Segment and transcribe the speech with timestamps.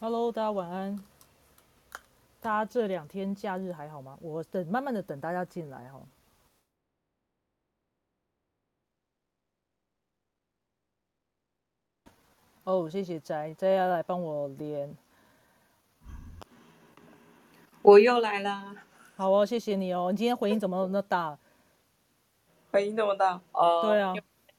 [0.00, 0.98] Hello，大家晚安。
[2.40, 4.18] 大家这两天假日还好吗？
[4.20, 6.00] 我等慢慢的等大家进来哈。
[12.64, 14.94] 哦，谢谢斋斋要来帮我连，
[17.82, 18.74] 我又来啦，
[19.16, 20.10] 好哦，谢谢你哦。
[20.10, 21.38] 你今天回音怎么那么大？
[22.72, 24.14] 回音那么大，哦，对啊，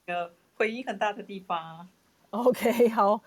[0.05, 1.88] 那个回音很大的地方。
[2.30, 3.22] OK，好，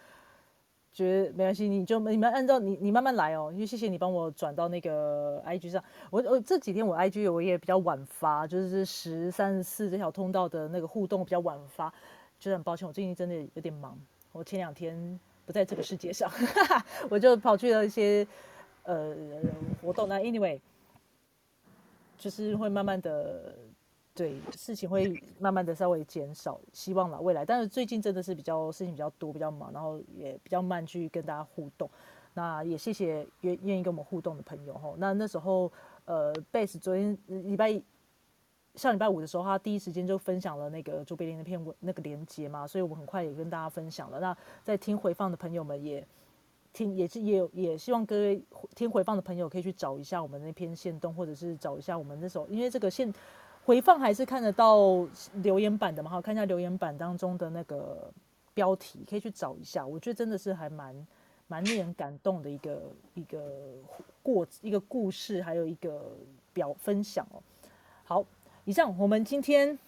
[0.93, 5.83] 觉得没关系，你就你们按照你你慢慢来哦，因为谢谢你帮我转到那个 IG 上。
[6.11, 11.89] 我我这几天我 IG 我也比较晚发，就是十三十四这条通道的那个互动比较晚发，
[12.39, 13.97] 就是很抱歉，我最近真的有点忙，
[14.33, 16.31] 我前两天不在这个世界上，
[17.09, 18.27] 我就跑去了一些
[18.83, 19.15] 呃
[19.81, 20.09] 活动。
[20.09, 20.59] 那 anyway，
[22.17, 23.55] 就是会慢慢的。
[24.19, 27.47] 对，事情会慢慢的稍微减少，希望了未来。
[27.47, 31.89] 但是最近真的是比较事情比较多，比较忙，然后也比较慢去跟大家互动。
[32.35, 34.93] 那也谢谢愿愿意跟我们互动的朋友哈。
[34.99, 35.71] 那那时候
[36.05, 37.81] 呃贝斯昨天礼拜
[38.75, 44.19] 上礼拜五的时候，他第一时间就分享了那个卓别林那篇文那个连接嘛，所以我很快也跟大家分享了。
[44.19, 46.05] 那在听回放的朋友们也
[46.73, 48.43] 听也是也也希望各位
[48.75, 53.15] 听回放的朋友可以去找一下我们那篇线动，或者是找一下我们那时候因为这个线。
[53.69, 55.07] 回放还是看得到
[55.43, 56.11] 留言板的嘛？
[56.11, 58.11] 好，看一下留言板当中的那个
[58.55, 59.87] 标题，可以去找一下。
[59.87, 61.07] 我觉得真的是还蛮
[61.49, 62.81] 蛮令人感动的一个
[63.13, 63.43] 一个
[64.23, 66.01] 过一个故事，还有一个
[66.55, 67.43] 表分享哦。
[68.05, 68.25] 好，
[68.65, 69.79] 以上我们今天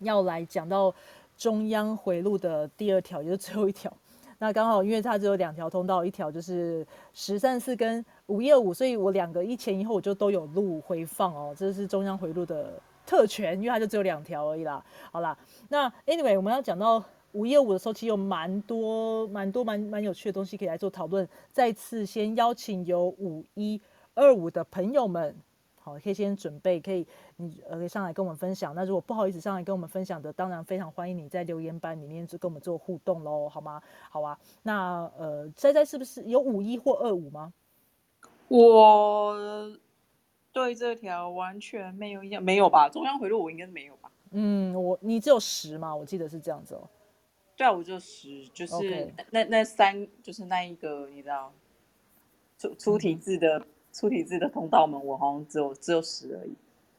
[0.00, 0.92] 要来讲到
[1.38, 3.96] 中央回路的第二条，也就是最后一条。
[4.40, 6.84] 那刚好因为它只有两条通道，一条就是
[7.14, 14.82] 十三四跟五一二五，所以我两个一前一后我就都有录回放哦，这是中央回路的特权，因为它就只有两条而已啦。
[15.10, 15.36] 好啦，
[15.68, 21.28] 那 anyway 我们要讲到五一二五的时候，其实有蛮多蛮多蛮蛮有趣的东西可以来做讨论。
[21.52, 23.78] 再次先邀请有五一
[24.14, 25.36] 二五的朋友们。
[25.84, 27.04] 好，可以先准备，可以
[27.38, 28.72] 你呃可以上来跟我们分享。
[28.72, 33.82] 那如果不好意思上来跟我们分享的，当然非常欢迎你在留言板里面就跟我们做互动喽，好吗？
[34.08, 34.38] 好啊。
[34.62, 37.52] 那呃，猜猜是不是有五一或二五吗？
[38.58, 39.72] 我
[40.52, 42.88] 对这条完全没有印象，没有吧？
[42.88, 44.10] 中央回路我应该是没有吧？
[44.30, 45.94] 嗯，我你只有十嘛？
[45.94, 46.88] 我记得是这样子哦。
[47.56, 51.52] 对啊，我就十，就是那那三，就是那一个，你知道，
[52.58, 53.64] 出出题字的。
[53.92, 56.54] 出题字的通道们，我好像只有只有十而已。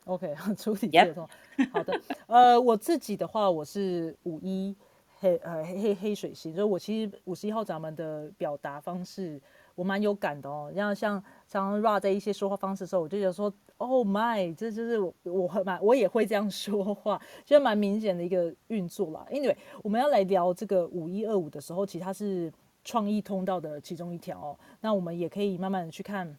[0.06, 1.30] OK， 出题字的通道。
[1.74, 4.75] 好的，呃，我自己的话，我是五一
[5.18, 9.41] 黑呃黑黑黑水星，所以我其实五十一号闸门的表达方式，
[9.75, 10.72] 我蛮有感的哦。
[10.75, 19.25] 像像像 Ra 在一些说话方式的时候，我就觉得说，Oh my，这就是我我蛮我也会这样 说话，就蛮明显的一个运作啦。
[19.31, 22.51] Anyway，我们要来聊这个五一二五的时候，其实它是
[22.84, 24.59] 创意通道的其中一条哦。
[24.81, 26.35] 那我们也可以慢慢的去看。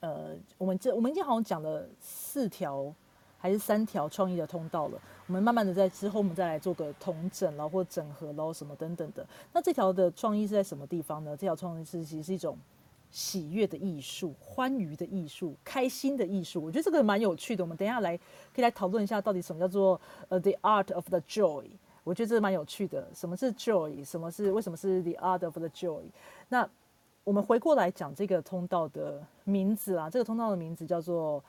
[0.00, 2.90] 呃，我们这我们今天好像讲了四条
[3.44, 4.98] 还是三条创意的通道了。
[5.26, 9.26] 我们慢慢的在之后，我们再来做个统整然后或整合喽什么等等的。
[9.52, 11.36] 那这条的创意是在什么地方呢？
[11.36, 12.56] 这条创意是其实是一种
[13.10, 16.64] 喜悦的艺术、欢愉的艺术、开心的艺术。
[16.64, 17.62] 我觉得这个蛮有趣的。
[17.62, 18.22] 我们等一下来可
[18.56, 20.00] 以来讨论一下，到底什么叫做
[20.30, 21.66] 呃 the art of the joy。
[22.02, 23.06] 我觉得这个蛮有趣的。
[23.14, 24.02] 什么是 joy？
[24.02, 26.00] 什么是为什么是 the art of the joy？
[26.48, 26.66] 那
[27.24, 31.44] 我们回过来讲这个通道的名字啊，这个通道的名字叫做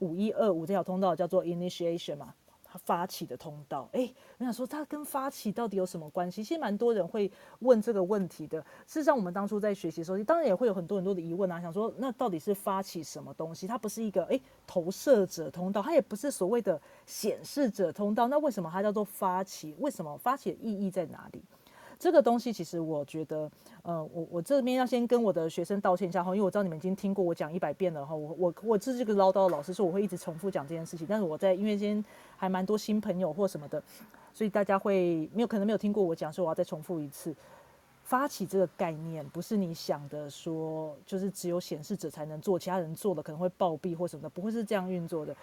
[0.00, 2.34] 五一二五，这条通道叫做 initiation 嘛，
[2.64, 3.88] 它发起的通道。
[3.92, 6.42] 哎，我想说它跟发起到底有什么关系？
[6.44, 7.30] 其实蛮多人会
[7.60, 8.60] 问这个问题的。
[8.86, 13.66] 事实上，我们当初在学习的时候，当然也会有很多很多的疑问啊，想说那到底是发起什么东西？
[13.66, 19.74] 它不是一个哎投射者通道，它也不是所谓的显示者通道，那为什么它叫做发起？
[19.78, 21.42] 为什么发起的意义在哪里？
[22.00, 23.50] 这个东西其实我觉得，
[23.82, 32.02] 呃，我我这边要先跟我的学生道歉一下哈，因为我知道你们已经听过我讲一百遍了哈，我我我是这个唠叨的老师，说我会一直重复讲这件事情，但是我在因为今天
[32.38, 33.82] 还蛮多新朋友或什么的，
[34.32, 37.36] 所以大家会没有可能没有听过我讲，所以我要再重复一次。
[38.02, 45.36] 发起这个概念不是你想的说，就是只有显示者才能做，其他人做了可能会暴毙或什么的，不会是这样运作的。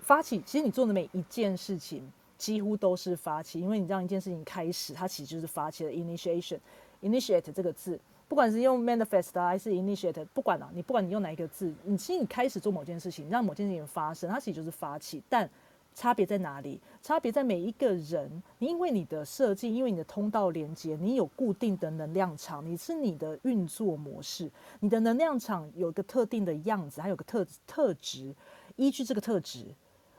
[0.00, 2.02] 发起，其实你做的每一件事情。
[2.38, 6.58] 几乎都是发起，因为你让一件事情开始，它其实就是发起的 initiation。
[7.02, 15.22] initiate 这个字，不管是用 manifest 还是 initiate，不管啊，你不管你用哪一个字，你其实你开始做某件事情，让某件事情发生，它其实就是发起。
[15.28, 15.48] 但
[15.94, 16.80] 差别在哪里？
[17.02, 24.50] 差别在每一个人，因为你的设计，因为你的通道连接，你有固定的能量场，你是你的运作模式，
[24.80, 28.34] 你的能量场有一个特定的样子，还有个特特质，
[28.76, 29.66] 依据这个特质。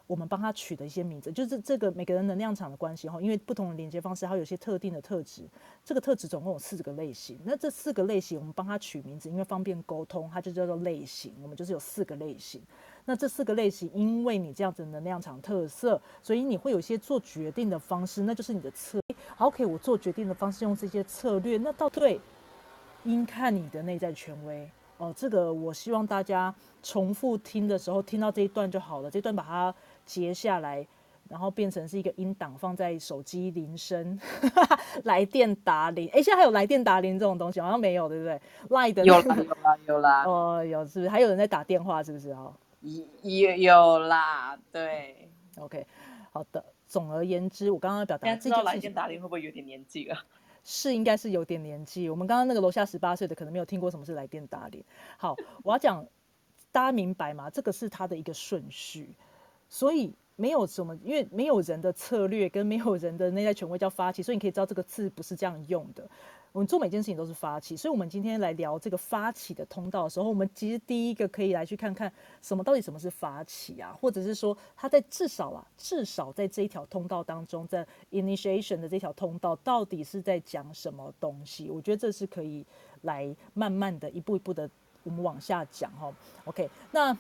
[0.10, 5.48] 我们帮他取的一些名字，就是这个每个人能量场的关系哈，因为不同的连接方式，它有些特定的特质。
[5.86, 11.36] 这个特质总共有四个类型，那这四个类型我们帮他取名字，因为方便沟通，它就叫做类型。
[11.44, 12.60] 我们就是有四个类型。
[13.06, 19.00] 那这四个类型，因为你这样子能量场特色，所以你会有一些做决定的方式，那就是你的策。
[19.36, 22.20] 好，OK，我做决定的方式用这些策略，那到对，
[23.04, 24.68] 应看你的内在权威
[24.98, 25.14] 哦。
[25.16, 29.12] 这个我希望大家重复听的时候，听到这一段就好了。
[29.12, 29.76] 这段把它。
[30.10, 30.88] 截下来，
[31.28, 34.20] 然后变成是一个音档，放在手机铃声，
[35.06, 36.10] 来电打铃。
[36.10, 38.42] 哎，现在还有来电打铃这种东西，好像没有，对不对？
[38.70, 40.24] 赖的有啦，有啦，有啦。
[40.26, 41.10] 哦，有是不是？
[41.10, 42.32] 还有人在打电话，是不是？
[42.32, 42.52] 哦，
[43.22, 45.30] 有有啦，对。
[45.58, 45.86] OK，
[46.32, 46.66] 好的。
[46.88, 50.18] 总而言之，我刚刚表达，知道来电打铃会不会有点年纪了？
[50.66, 52.10] 是，应该是有点年纪。
[52.10, 54.84] 我们刚刚那个楼下十八岁的，可能没有听过什么是来电打铃。
[55.18, 56.04] 好，我要讲，
[56.72, 57.48] 大家明白吗？
[57.52, 59.16] 这个是它的一个顺序。
[59.70, 66.10] 所以没有什么，因为没有人的策略跟没有人的内在权威叫发起，所以你可以知道这个字不是这样用的。
[66.52, 72.12] 我们做每件事情都是发起，所以我们今天来聊这个发起的通道的时候，我们其实第一个可以来去看看
[72.42, 81.70] 什么到底什么是发起啊，或者是说它在至少啊，至少在这一条通道当中，在 initiation 的这条通道到底是在讲什么东西？
[81.70, 82.66] 我觉得这是可以
[83.02, 84.68] 来慢慢的一步一步的
[85.04, 86.12] 我们往下讲哈。
[86.46, 87.16] OK，那。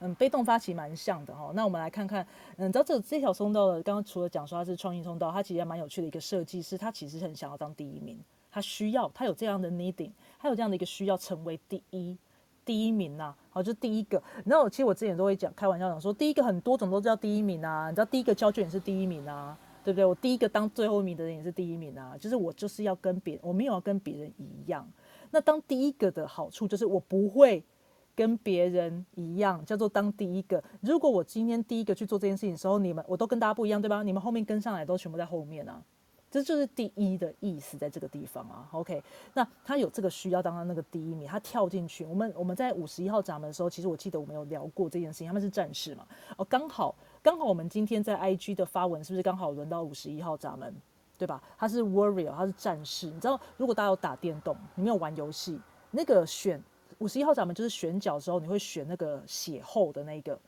[0.00, 1.50] 嗯，被动发起蛮像的哈。
[1.54, 2.26] 那我们来看看，
[2.56, 8.18] 嗯，知道这这条通道的，刚刚除了讲说它是创意通道，它其实还蛮有趣的一个设计，是它其实很想要当第一名，
[8.50, 12.18] 它需要，它有这样的 needing，它有这样的一个需要成为第一
[12.64, 13.34] 第一名呐。
[13.50, 14.22] 好，就第一个。
[14.44, 17.88] 然后其实我之前都会讲开玩笑讲说，第一个很多种都叫第一名啊。
[17.88, 20.04] 你知道第一个交卷也是第一名啊，对不对？
[20.04, 22.16] 我第一个当最后一名的人也是第一名啊。
[22.18, 24.86] 就是我就是要跟别，我没有要跟别人一样。
[25.30, 27.64] 那当第一个的好处就是我不会。
[28.16, 30.62] 跟别人一样，叫做当第一个。
[30.80, 34.02] 如果我今天第一个去做这件事情的时候，你们我都跟大家不一样，对吧？
[34.02, 35.82] 你们后面跟上来都全部在后面啊，
[36.30, 38.68] 这就是第一的意思，在这个地方啊。
[38.72, 39.02] OK，
[39.32, 42.04] 那他有这个需要当他那个第一名，他跳进去。
[42.04, 46.06] 我们我们在五十一号闸门的时候，其实我记得我们有聊过这件事情，他们是战士嘛。
[46.36, 50.72] 哦，刚好刚好我们今天在 IG 的发文是不是刚好轮到五十一号闸门，
[51.18, 51.42] 对吧？
[51.58, 53.06] 他是 warrior，他是战士。
[53.06, 55.58] 你知道，如果大家有打电动，你没有玩游戏，
[55.90, 56.62] 那个选。
[56.98, 60.38] 五十一号闸门就是选角的时候，你会选那个血厚的那个，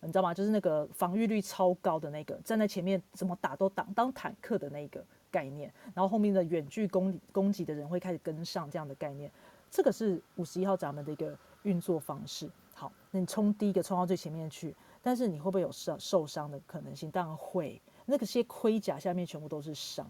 [0.00, 0.32] 你知道吗？
[0.32, 5.72] 就是那个防御率超高的那个，站在前面怎么打都挡，当坦克的那个概念。
[5.94, 9.30] 然后后面的远距攻攻击的人会开始跟上这样的概念。
[9.70, 12.50] 这个是五十一号闸门的一个运作方式。
[12.74, 17.10] 好，那你冲第一个冲到最前面去，但是你会不会有受受伤的可能性？
[17.10, 20.06] 当然会，那个些盔甲下面全部都是伤。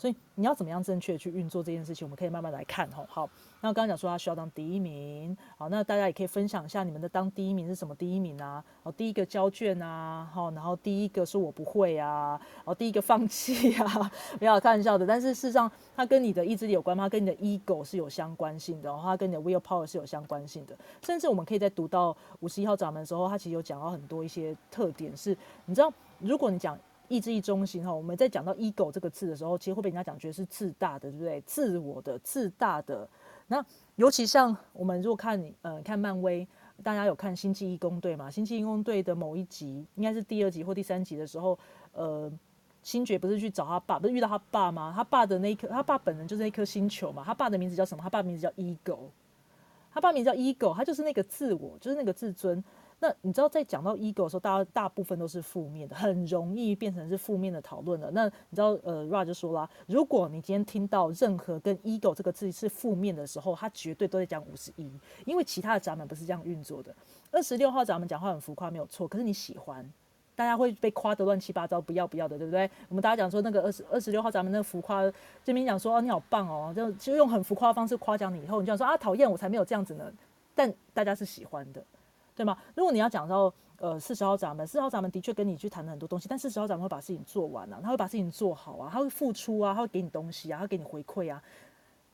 [0.00, 3.04] 所以你要怎么样正确去运作这件事情，我们可以慢慢来看吼。
[3.06, 3.28] 好，
[3.60, 8.64] 那刚刚讲说他需要当第一名，好，那大家也可以分享一下你们的当第一名是什么第一名啊？
[8.82, 14.10] 哦，第一个交卷啊，好，然后第一个说我不会啊，哦，第一个放弃啊，
[14.40, 15.06] 不要开玩笑的。
[15.06, 17.06] 但是事实上，它跟你的意志力有关吗？
[17.06, 20.74] 跟你的 ego 是有相关性的，然后它跟你的 will power 是有相关性的。
[21.02, 25.36] 甚至我们可以在读到五十一号闸门的时候，它其实有讲到很多一些特点，是
[25.66, 26.78] 你知道，如果你讲。
[27.10, 31.40] 意志力中心哈，我们在讲到 ego 这个字的时候，其实会被人家讲觉得是自大的，对不对？
[31.40, 33.06] 自我的、自大的。
[33.48, 36.46] 那尤其像我们如果看呃看漫威，
[36.84, 38.30] 大家有看星际义工队嘛？
[38.30, 41.58] 星际义工队的某一集，应该是第二集或第三集的时候，
[41.94, 42.32] 呃，
[42.84, 44.92] 星爵不是去找他爸，不是遇到他爸吗？
[44.94, 47.24] 他爸的那一颗，他爸本人就是那颗星球嘛。
[47.26, 48.00] 他爸的名字叫什么？
[48.04, 49.08] 他爸名字叫 ego，
[49.92, 52.62] 他爸名字叫 ego，他就是那个自我，就是那个自尊。
[53.02, 58.10] 那你知道，在讲到 ego 的时候，大家大部分都是负面的，很容易变成是负面的讨论的。
[58.10, 64.92] 那你知道，呃，Ra 就说啦，如果你今天听到任何跟 ego 这个字是负面的时候，他绝对都在讲五十一，
[65.24, 66.94] 因为其他的闸门不是这样运作的。
[67.30, 69.90] 二十六号闸门讲话很浮夸，没有错，可是你喜欢，
[70.36, 72.70] 大家会被夸得乱七八糟，不要不要的，对不对？
[72.90, 75.02] 我们大家讲说那个二十二十六号闸门那个浮夸，
[75.42, 80.12] 这边讲说哦你好棒哦，就就用很浮夸的方式夸奖你，以后你就想说啊讨厌，我才没有这样子呢。
[80.54, 81.82] 但大家是喜欢的。
[82.34, 82.56] 对吗？
[82.74, 91.42] 如果你要讲到呃四十号闸门，四十号闸门的确跟你去谈了很多东西，但四十号闸门会把事情做完啊，他会把事情做好啊，他会付出啊，他会给你东西啊，他给你回馈啊，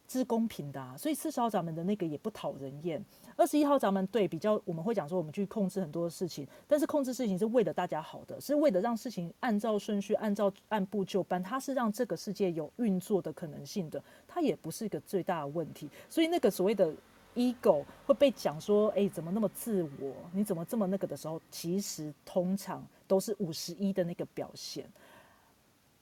[0.06, 0.96] 这是公平的啊。
[0.96, 3.04] 所以四十号闸门的那个也不讨人厌。
[3.36, 15.90] 二十一号闸门对比较，我们会讲说我们去控制很多事情，但是控制事情是为了大家好的，是为了让事情按照顺序、按照按部就班，它是让这个世界有运作的可能性的，它也不是一个最大的问题。
[16.08, 16.90] 所以那个所谓的。
[17.36, 20.12] Ego 会被讲说，哎，怎么那么自我？
[20.32, 24.90] 你怎么这么那个的时候，其实通常都是五十一的那个表现。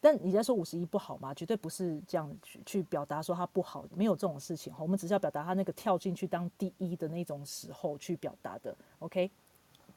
[0.01, 1.33] 但你在说五十一不好吗？
[1.33, 4.73] 绝对不是这样去去表达说他不好，没有这种事情。
[4.79, 8.77] 我们只是要表达他那个跳进去当第一的那种时候去表达的。
[8.99, 9.31] OK，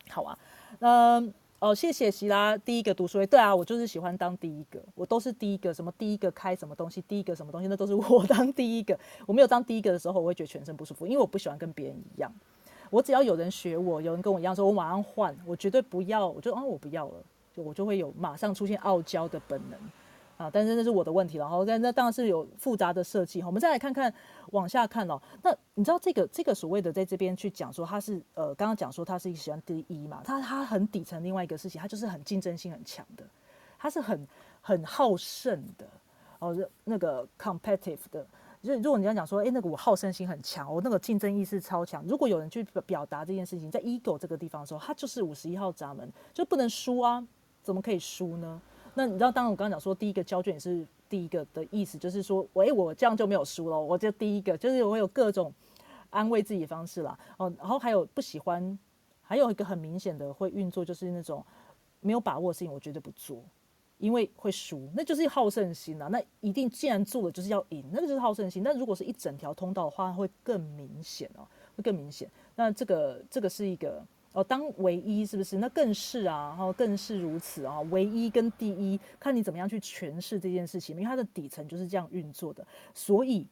[0.09, 0.39] 好啊。
[0.79, 8.97] 嗯，哦，谢谢希拉，第一个读书会，对啊，我就是喜欢当第一个，我都是第一个，什么第一个开什么东西，第一个什么东西，那都是 我当第一个。
[9.25, 12.31] 我没有当第一个的时候，我会觉得全身不舒服，因为我不喜欢跟别人一样。
[12.91, 17.13] 我只要有人学我，有人跟我一样，说我马上换，我绝对不要，我就啊，我不要了，
[17.55, 19.79] 就我就会有马上出现傲娇的本能。
[20.37, 21.43] 啊，但是那是我的问题了。
[21.43, 23.47] 然后，但那当然是有复杂的设计哈。
[23.47, 24.13] 我们再来看看
[24.51, 25.19] 往下看哦。
[25.41, 30.21] 那你知道这个这个所谓的在这边去讲说他是呃，刚刚讲说他是喜欢第一嘛？
[30.23, 33.23] 他他很底层另外一个事情，他就是很竞争性很强的，
[33.79, 34.27] 他是很
[34.61, 35.87] 很好胜的
[36.39, 38.25] 哦，那个 competitive 的。
[38.63, 42.03] 就如果你要讲说，哎，那个我好胜心很强，我那个竞争意识超强。
[42.05, 47.25] 如果有人去表达这件事情，在 ego 这个地方的时候，他就是五十一号闸门，就不能输啊？
[47.63, 48.61] 怎么可以输呢？
[48.97, 55.53] 那你知道，当然我刚刚讲说，第一个交卷也是第一个的意思，就是说，喂，我这样就没有输了，我就第一个，就是我有各种
[56.09, 57.15] 安慰自己的方式啦。
[57.37, 58.75] 哦，然后还有不喜欢，
[59.21, 61.45] 还有一个很明显的会运作，就是那种
[61.99, 63.43] 没有把握的事情，我绝对不做，
[63.99, 66.07] 因为会输，那就是好胜心啊。
[66.07, 68.63] 那一定既然做了，就是要赢，那个就是好胜心。
[68.63, 72.27] 但如果是一整条通道的话，会更明显哦，会更明显。
[72.55, 74.03] 那这个这个是一个。
[74.33, 75.57] 哦，当唯一是不是？
[75.57, 77.81] 那更是啊，然后更是如此啊。
[77.89, 82.63] 唯一跟第一，看你怎么样去诠释这件事情，因为它的底层就是这样运作的。
[82.93, 83.47] 所以，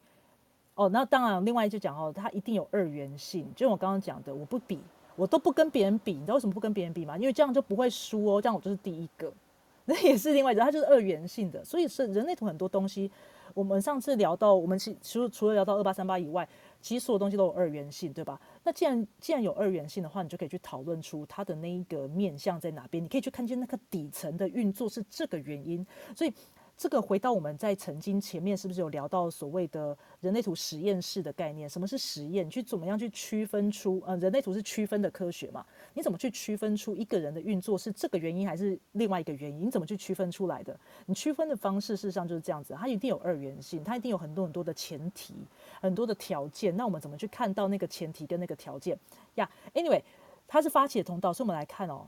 [0.76, 3.50] 哦，那当然，另外就讲哦，它一定有二元性。
[3.56, 4.78] 就我刚刚讲的，我不比，
[5.16, 6.12] 我都不跟别人比。
[6.12, 7.18] 你知道为什么不跟别人比吗？
[7.18, 9.32] 因为这样就不会输哦，这样我就是第一个。
[9.86, 11.64] 那也是另外一种，它就是二元性的。
[11.64, 13.10] 所以是人类图很多东西，
[13.54, 16.48] 我们上次聊到，我们其除除了聊到二八三八以外。
[16.82, 18.38] 其实所有东西都有二元性，对吧？
[18.66, 23.02] 那既然既然有二元性的话，你就可以去讨论出它的那一个面向在哪边。
[23.02, 26.32] 你可以去看见那个底层的运作是这个原因，所以。
[26.76, 31.66] 这个回到我们在曾经前面是不是有聊到所谓的人类图实验室的概念？
[31.66, 32.50] 什么是实验？
[32.50, 35.64] 去怎么样去区分出呃人类图是区分的科学嘛？
[35.94, 39.66] 你怎么去区分出一个人的运作是这个原因还是另外一个原因？
[39.66, 40.78] 你怎么去区分出来的？
[41.06, 45.34] 你区分的方式事实上就是这样子，它一定有二元性，它一定有很多很多的前提，
[45.80, 46.76] 很多的条件。
[46.76, 48.98] 那我们怎么去看到那个前提跟那个条件
[49.36, 50.02] 呀？Anyway，
[50.46, 52.06] 它是发起的通道，所以我们来看哦，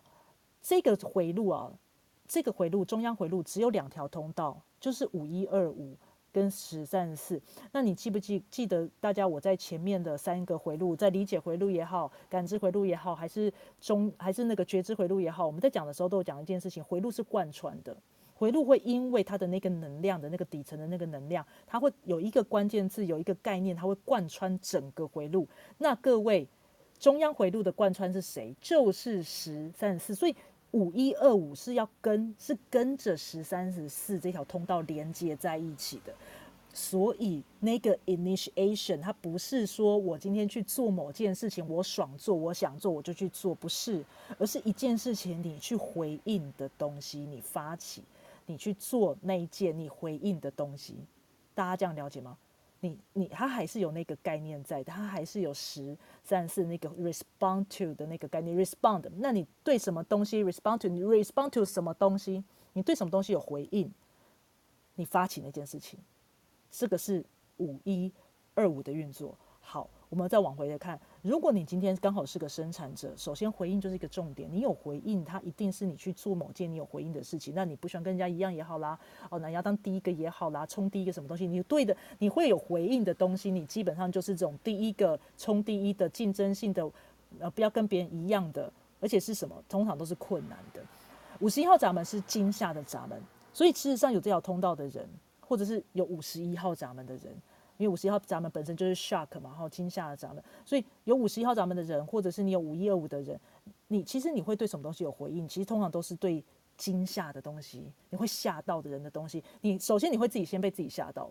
[0.61, 1.73] 这个回路啊。
[2.29, 5.97] 这个回路中央回路只有两条通道，就是五一二五
[6.31, 7.41] 跟十三四。
[7.73, 17.97] 那你记不记记得大家我在前面的三个回路，在理解回路也好，感知回路也好，还是中还是那个觉知回路也好，我们在讲的时候都有讲一件事情：回路是贯穿的，
[18.35, 25.49] 回路会因为它的那个能量的那个底层的那个能量，它会有一个关键字，有一个概念，它会贯穿整个回路。
[25.79, 26.47] 那各位
[26.99, 28.55] 中央回路的贯穿是谁？
[28.61, 30.15] 就是十三四。
[30.15, 30.37] 所以。
[30.73, 36.15] 五一二五是要跟是跟着十三十四这条通道连接在一起的，
[36.75, 44.05] 所以那个 initiation 它不是说我今天去做某件事情，我爽做，我想做我就去做，不是，
[44.39, 48.03] 而是一件事情你去回应的东西，你发起，
[48.45, 50.95] 你去做那一件你回应的东西，
[51.55, 52.37] 大家这样了解吗？
[52.81, 59.09] 你你他还是有那个概念在，他还是有十三四那个 respond to 的那个概念 respond。
[59.17, 60.89] 那你对什么东西 respond to？
[60.89, 62.43] 你 respond to 什么东西？
[62.73, 63.93] 你对什么东西有回应？
[64.95, 65.99] 你发起那件事情，
[66.71, 67.25] 这个是
[67.59, 68.13] 五一
[68.55, 69.37] 二五的运作。
[69.61, 69.89] 好。
[70.11, 74.49] 我们再往回来看，如果你今天刚好是个生产者，首先回应就是一个重点。
[74.51, 77.53] 你有回应，它一定是你去做某件你有回应的事情。
[77.55, 86.91] 那你不喜欢跟人家一样也好啦，哦，那要当第一个也好啦，冲第一个什么东西，你对的，你会有回应的东西，你基本上就是这种第一个冲第一的竞争性的，
[87.39, 90.81] 呃，不要跟别人一样的，而且是什么，通常都是困难的。
[91.41, 93.21] 五十一号闸门是惊吓的闸门，
[93.53, 95.07] 所以事实上有这条通道的人，
[95.41, 97.37] 或者是有五十一号闸门的人。
[97.79, 103.41] 因为五十一号闸门本身就是 shock 嘛，然后惊吓的闸门，所以有五十一号闸门的人，或者是你有五一二五的人，
[103.87, 105.49] 你其实你会对什么东西有回应？
[105.49, 106.45] 其实通常都是对
[106.77, 109.43] 惊吓的东西，你会吓到的人的东西。
[109.63, 111.31] 你首先你会自己先被自己吓到，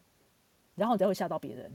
[0.76, 1.72] 然后你才会吓到别人，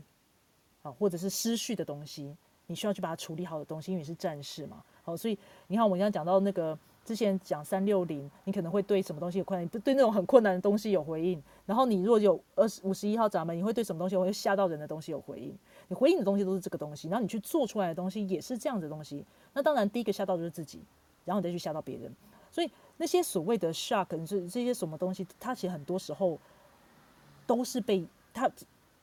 [0.82, 2.36] 啊，或者是失序的东西，
[2.66, 4.82] 你需要去把它处理好的东西，因为你是战士嘛。
[5.02, 6.78] 好，所以你看我刚刚讲到那个。
[7.04, 9.68] 之前讲三六零，你可能会对什么东西有困难？
[9.68, 11.42] 不对那种很困难的东西有回应。
[11.66, 15.56] 然后你如果有二十五十一号闸门，你会对什么东西会吓到人的东西有回应？
[15.88, 19.24] 你回应的东西都是这个东西，然后你去做出来的东西也是这样的东西。
[19.52, 20.80] 那当然第一个吓到就是自己，
[21.24, 22.14] 然后你再去吓到别人。
[22.50, 26.38] 所以那些所谓的 shock，这这些什么东西，它其实很多时候
[27.46, 28.50] 都是被它，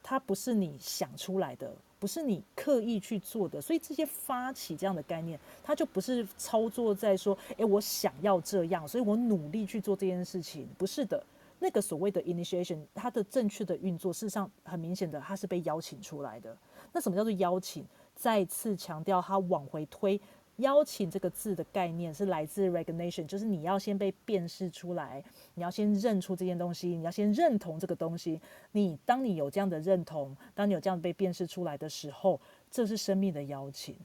[0.01, 1.75] 它不是你想出来的。
[1.99, 11.21] 不是你刻意去做的，所以这些发起这样的概念，它就不是操作在说，诶，我想要这样，所以我努力去做这件事情，不是的。
[11.61, 16.57] 那个所谓的 initiation，它的正确的运作，事实上很明显的，它是被邀请出来的。
[16.93, 17.85] 那什么叫做邀请？
[18.15, 20.19] 再次强调，它往回推，
[20.59, 25.23] 邀请这个字的概念是来自 recognition，就是你要先被辨识出来，
[25.55, 28.39] 你要先认出这件东西，你要先认同这个东西。
[28.71, 32.39] 你当你有这样的认同，当你有这样被辨识出来的时候，
[32.71, 33.95] 这是生命的邀请，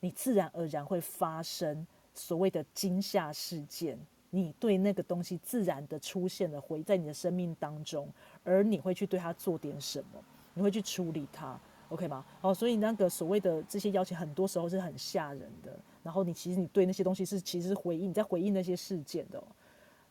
[0.00, 3.98] 你自然而然会发生所谓的惊吓事件。
[4.30, 8.08] 你对那个东西自然的出现了回在你的生命当中，
[8.42, 10.20] 而你会去对它做点什么，
[10.54, 11.56] 你会去处理它
[11.88, 12.24] ，OK 吗？
[12.40, 15.78] 哦，所以那个所谓的这些邀请，很多时候是很吓人的。
[16.04, 19.42] 然后你其实你对那些东西是其实是回应，你在回应那些事件的，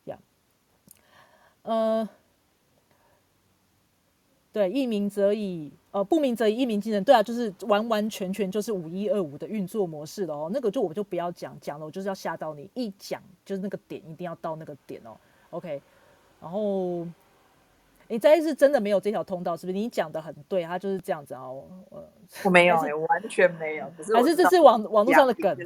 [0.04, 0.18] 呀，
[1.62, 2.06] 呃。
[4.52, 7.02] 对，一鸣则已，呃，不鸣则已，一鸣惊人。
[7.02, 10.48] 对啊，就是完完全全就是五一二五的运作模式了哦。
[10.54, 15.16] 那个就我就不要讲讲了，我就是要吓到你，一讲就是那个点一定要到那个点哦。
[15.50, 15.82] OK，
[16.40, 17.04] 然后
[18.08, 19.72] 你这是真的没有这条通道，是不是？
[19.72, 21.64] 你讲的很对，他就是这样子哦。
[22.42, 25.56] 我没有，完全没有，还是这是网网络上的梗，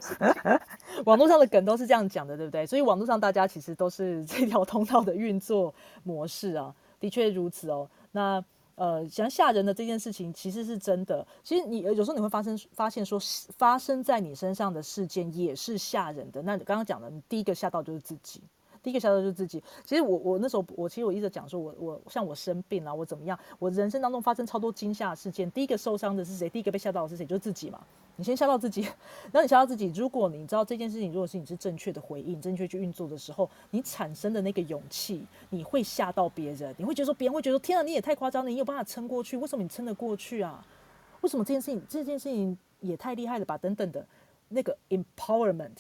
[1.05, 2.67] 网络上的梗都是这样讲的，对不对？
[2.67, 7.89] 所以网络上大家其实都是 这条通道的运作模式啊，的确如此哦。
[8.13, 8.45] 那。
[8.81, 11.27] 呃，想吓人的这件事情其实是真的。
[11.43, 13.19] 其实你有时候你会发生发现说，
[13.57, 16.41] 发生在你身上的事件也是吓人的。
[16.43, 18.41] 那你刚刚讲的，你第一个吓到就是自己，
[18.83, 19.63] 第一个吓到就是自己。
[19.85, 23.39] 其实我我那时候我其实我一直讲说，我我像我生病了，我怎么样？
[23.59, 26.49] 我人生当中发生超多惊吓事件，第一个受伤的是谁？
[26.49, 27.25] 第一个被吓到的是谁？
[27.27, 27.81] 就是自己嘛。
[28.17, 28.83] 你先吓到自己，
[29.31, 29.93] 然后你吓到自己。
[29.95, 36.75] 如果你知道这件事情，如果是你是正确的回应、正确去运作的时候，你产生的那个勇气，你会吓到别人。
[36.79, 39.37] 你会觉得说，别人会觉得说天啊，你也太夸张了，你有办法撑过去？
[39.37, 40.67] 为什么你撑得过去啊？
[41.21, 43.57] 为什么这件事情这件事情也太厉害了吧？
[43.57, 44.05] 等等的，
[44.49, 45.77] 那个 empowerment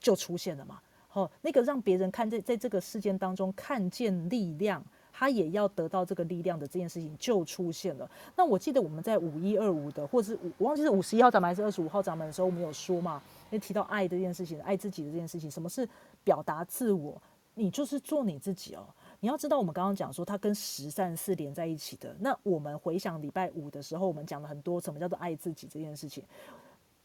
[0.00, 0.80] 就出现了嘛？
[1.16, 4.84] 哦，那个让别人看在在这个事件当中看见力量。
[5.18, 8.06] 他也要得到这个力量的这件事情就出现了。
[8.36, 15.50] 那我记得我们在五一二五的，或者是，我忘记是五十一号闸门还是二十五号闸门的时候，我们有说嘛，也提到爱这件事情，爱自己的这件事情。
[15.50, 15.88] 什么是
[16.22, 17.18] 表达自我？
[17.54, 18.86] 你就是做你自己哦。
[19.20, 22.14] 你要知道，我们刚刚讲说它跟十善是连在一起的。
[22.20, 26.22] 那我们回想礼拜五的时候，我们讲了很多什么叫做爱自己这件事情，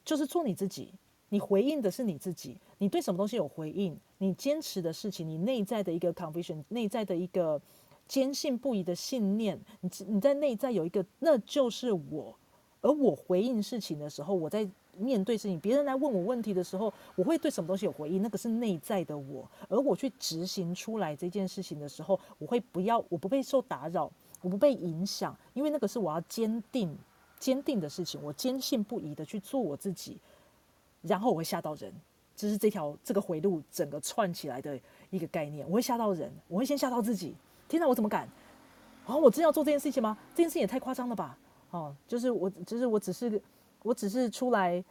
[0.03, 0.93] 就是做你自己。
[1.31, 3.97] 你回应的是你自己，你对什么东西有回应？
[4.19, 7.59] 你坚持的事情，你内在的一个 conviction，内在的一个。
[8.07, 12.35] 坚信不疑的信念，你你在内在有一个，那就是我。
[12.81, 18.21] 而我回应事情的时候，我在面对事情，别人来问我问题的时候，我会对什么东西有回应？
[18.21, 19.49] 那个是内在的我。
[19.69, 26.93] 而我去执行出来这件事情的时候，我会不要，我不被受打扰，我不被影响，因为那个是我要坚定、
[27.39, 28.21] 坚定的事情。
[28.21, 30.17] 我坚信不疑的去做我自己，
[31.01, 31.93] 然后我会吓到人。
[32.33, 34.79] 这是这条这个回路整个串起来的
[35.11, 35.67] 一个概念。
[35.69, 37.35] 我会吓到人，我会先吓到自己。
[37.67, 38.27] 天哪，我怎么敢？
[39.05, 40.17] 哦，我真要做这件事情吗？
[40.33, 41.37] 这件事情也太夸张了吧！
[41.69, 43.41] 哦，就是我，就是我只是，
[43.83, 44.83] 我只是出来，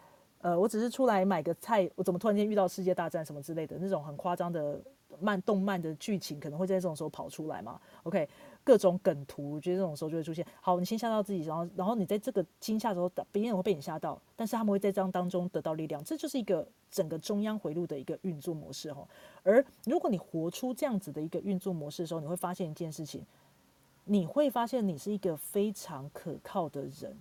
[0.42, 4.80] 呃，我只是出来买个菜，我怎么突然间遇到世界大战什么之类的那种很夸张的
[5.18, 8.28] 漫动漫的剧情，可能会在这种时候跑出来嘛？OK。
[8.70, 10.46] 各种梗图，我觉得这种时候就会出现。
[10.60, 16.04] 好，你先吓到自己，然后，然后你在这个惊吓的时候，别人会被你吓到，但是他们会在这样当中得到力量。
[16.04, 19.04] 这就是一个整个中央回路的一个运作模式哈。
[19.42, 23.26] 而如果你活出这样子的一个运作模式的时候，你会发现一件事情，
[24.04, 27.18] 你会发现你是一个非常可靠的人，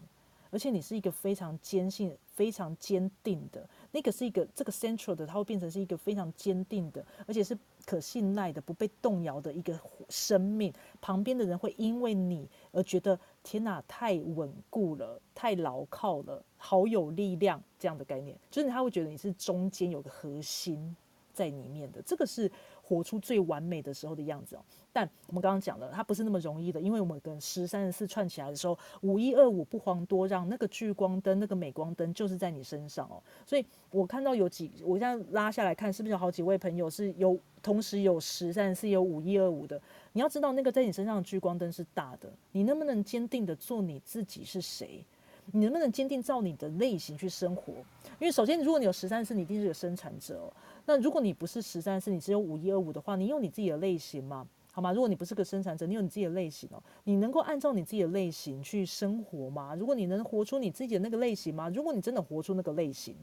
[0.52, 3.68] 而且你是一个非常坚信、非常坚定的。
[3.92, 7.58] 那个是一个这个 central 的，它会变成是一个非常坚定的，而且是
[7.90, 10.72] 可信赖的、不被动摇的一个生命。
[11.02, 20.96] 旁边的人会因为你而觉得天哪，太稳固了，太牢靠了，好有力量这样的概念，就是他会觉得你是中间有个核心
[21.34, 22.00] 在里面的。
[22.04, 22.52] 这个是。
[22.90, 24.60] 活出最完美的时候的样子哦，
[24.92, 33.22] 但我们刚刚讲了，它不是那么容易的，因为我们跟十三十四串起来的时候，五一二五不遑多让，那个聚光灯、那个镁光灯就是在你身上哦。
[33.46, 39.80] 所以我看到有几，我现在拉下来看，是不是有好几位朋友是有同时有十三十四有五一二五的？
[40.14, 45.06] 你要知道，那个在你身上的聚光灯是大的，你能不能坚定的做你自己是谁？
[45.52, 47.74] 你能不能坚定照你的类型去生活？
[48.20, 50.54] 因为首先，如果你有十三四，你一定是个生产者哦。
[50.90, 54.48] 那如果你不是十三四，你只有五一二五的话，你有你自己的类型吗？
[54.72, 54.92] 好吗？
[54.92, 59.76] 如果你不是个生产者，你有你自己的类型哦，你能够按照你自己的类型去生活吗？
[59.76, 61.70] 如果你能活出你自己的那个类型吗？
[61.70, 63.16] 如果你真的活出那个类型，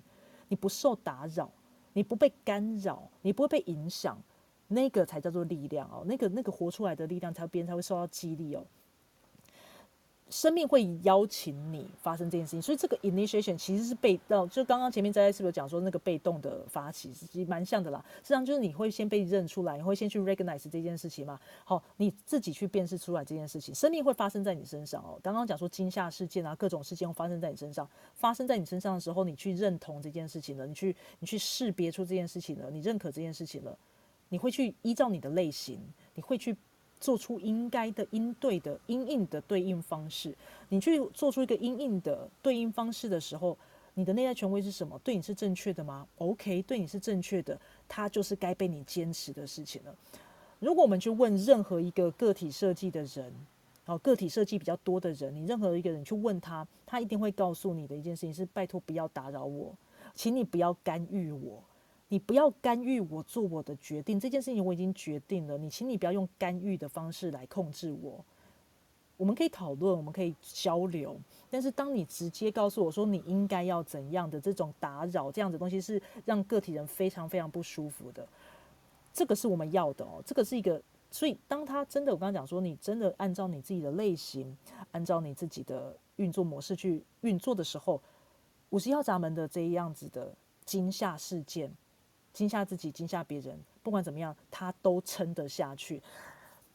[0.47, 1.51] 你不受打扰，
[1.93, 4.17] 你不被干扰，你不会被影响，
[4.69, 6.05] 那个才叫做力量哦。
[6.07, 6.29] 那个。
[6.29, 8.65] 那个那个活出来的力量才别人才会受到激励哦。
[10.29, 18.05] 生命会邀请你发生这件事情，所以这个 initiation 其实是被动，就刚刚前面在是不是讲说那个被动的发起，其实蛮像的啦。
[18.17, 21.39] 实际上就是你会先被认出来，你会先去 recognize 这件事情嘛。
[21.65, 25.17] 好，你自己去辨识出来这件事情，生命会发生在你身上哦。
[25.23, 33.79] 刚刚讲说惊吓事件啊，各种事件会发生在你身上，发生在你身上的时候，你去认同这件事情了，你去你去识别出这件事情了，你认可这件事情了，
[34.29, 35.81] 你会去依照你的类型，
[36.15, 36.57] 你会去。
[37.01, 40.35] 做出应该的应对的应应的对应方式，
[40.69, 43.57] 你去做出一个应应的对应方式的时候，
[43.95, 44.99] 你的内在权威是什么？
[45.05, 49.95] 对你是正确的吗？OK，对你是正确的，它就是该被你坚持的事情了。
[50.59, 53.33] 如果我们去问任何一个个体设计的人，
[53.85, 59.75] 哦，个体设计比较多的人，你任何一个人去问他，他一定会告诉你的一件事情是：拜托不要打扰我，
[60.15, 61.63] 请你不要干预我。
[62.09, 65.59] 你不要干预我做我的决定，这件事情我已经决定了。
[65.59, 68.25] 你，请你不要用干预的方式来控制我。
[69.17, 71.19] 我们可以讨论，我们可以交流，
[71.51, 78.29] 但是当你直接告诉我说你应该要怎样的这种打扰，这样子东西是让个体人非常非常不舒服的。
[79.13, 80.81] 这个是我们要的哦，这个是一个。
[81.11, 84.55] 所以当他真的，我刚刚讲说，你真的按照你自己的类型，
[84.93, 87.99] 按照你自己的运作模式去运作的时候，
[88.69, 90.35] 五十一号闸门的这样子的
[90.67, 91.73] 惊吓事件。
[92.37, 96.03] 惊吓自己，惊吓别人，不管怎么样，他都撑得下去。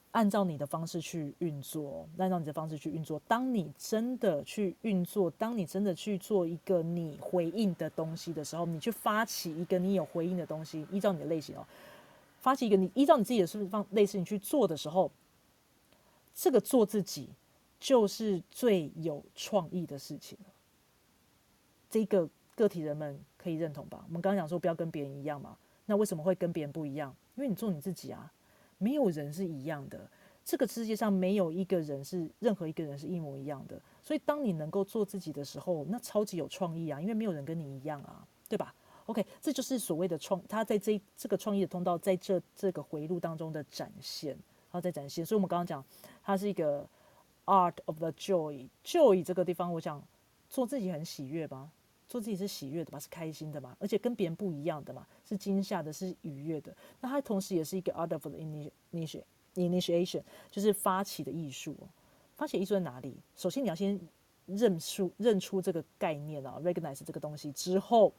[0.09, 3.21] 按照你的方式去运作，按照你的方式去运作。
[3.27, 11.63] 当你真的去运作，当你真的去做一个你回应的东西的时候，你去发起一个你有回应的东西，依照你的类型哦，
[12.39, 15.11] 发起一个你依照你自己的是方类似你去做的时候，
[16.33, 17.29] 这个做自己
[17.79, 20.35] 就是最有创意的事情。
[21.87, 22.27] 这个。
[22.53, 24.03] 个体人们可以认同吧？
[24.07, 27.15] 我们刚刚讲说不要跟别人一样嘛，那为什么会跟别人不一样？
[27.35, 28.31] 因为你做你自己啊，
[28.77, 29.99] 没有人是一样的，
[30.45, 33.81] 这个世界上没有一个人是任何一个人是一模一样的。
[34.03, 38.75] 所以当你能够做自己的时候，那超级有创意啊，因为没有人跟你一样啊，对吧
[39.07, 45.25] ？OK，这就是所谓的创，他在这这个创意的通道，在这这个回路当中的展现，然后在展现。
[45.25, 45.83] 所以我们刚刚讲，
[46.23, 46.87] 它是一个
[47.45, 50.01] art of the joy，joy 这个地方，我想
[50.49, 51.69] 做自己很喜悦吧。
[52.11, 56.75] 做自己是喜悦的嘛，是开心的嘛，而且跟别人不一样的嘛，是惊吓的，是愉悦的。
[56.99, 58.37] 那它同时也是一个 art of the
[58.91, 61.73] initiation，就是发起的艺术。
[62.35, 63.15] 发起艺术在哪里？
[63.37, 63.97] 首先你要先
[64.45, 68.11] 认出认出这个概念啊，recognize 这个东西之后，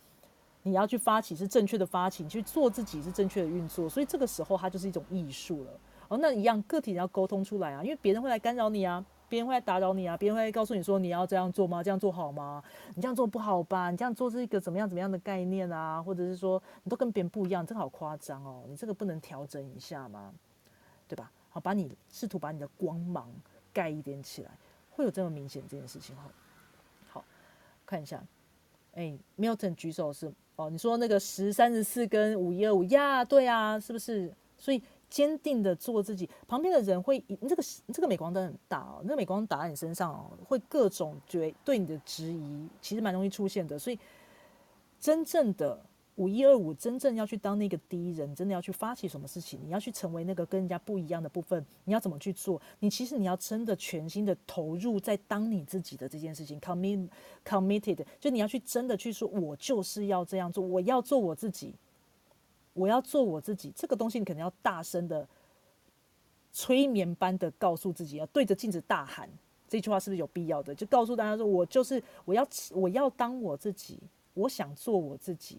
[0.62, 3.87] 你要去发起是正确的发起，你去做自己是正确的运作。
[3.90, 5.81] 所以这个时候它就是一种艺术了。
[6.09, 9.05] 哦，那一样个体你要沟通出来啊，因为别人会来干扰你啊。
[9.32, 10.14] 别人会来打扰你啊！
[10.14, 11.82] 别人会告诉你说你要这样做吗？
[11.82, 12.62] 这样做好吗？
[12.94, 13.90] 你这样做不好吧？
[13.90, 16.02] 你这样做是一个怎么样怎么样的概念啊？
[16.02, 18.62] 或者是说你都跟别人不一样，这个好夸张哦！
[18.68, 20.34] 你这个不能调整一下吗？
[21.08, 21.32] 对吧？
[21.48, 23.26] 好，把你试图把你的光芒
[23.72, 24.50] 盖一点起来，
[24.90, 26.24] 会有这么明显这件事情哈？
[27.08, 27.24] 好，
[27.86, 28.22] 看一下，
[28.92, 33.24] 哎，Milton 举手是哦，你说那个十三十四跟五一二五呀？
[33.24, 34.30] 对啊，是不是？
[34.58, 34.82] 所以。
[35.12, 43.79] 坚定的做自己，旁边的人会，这个这个镁光灯很大哦，那个镁光打在你身上哦，会各种觉对你的质疑，其实蛮容易出现的。
[43.79, 43.98] 所以，
[44.98, 45.79] 真正的
[46.14, 52.59] 五一二五，真正要去当那个第一人，真的要去发起什么事情，你要去成为那个跟人家不一样的部分，你要怎么去做？
[52.79, 57.07] 你其实你要真的全心的投入在当你自己的这件事情，commit
[57.44, 61.75] committed，就你要去真的去说，我就是要这样做，我要做我自己。
[62.74, 65.26] 我要做我自己，这个东西你可能要大声的
[66.52, 69.28] 催眠般的告诉自己，要对着镜子大喊
[69.68, 70.74] 这句话，是不是有必要的？
[70.74, 73.98] 就告诉大家说，我就是我要我要当我自己，
[74.35, 75.58] 我想做我自己，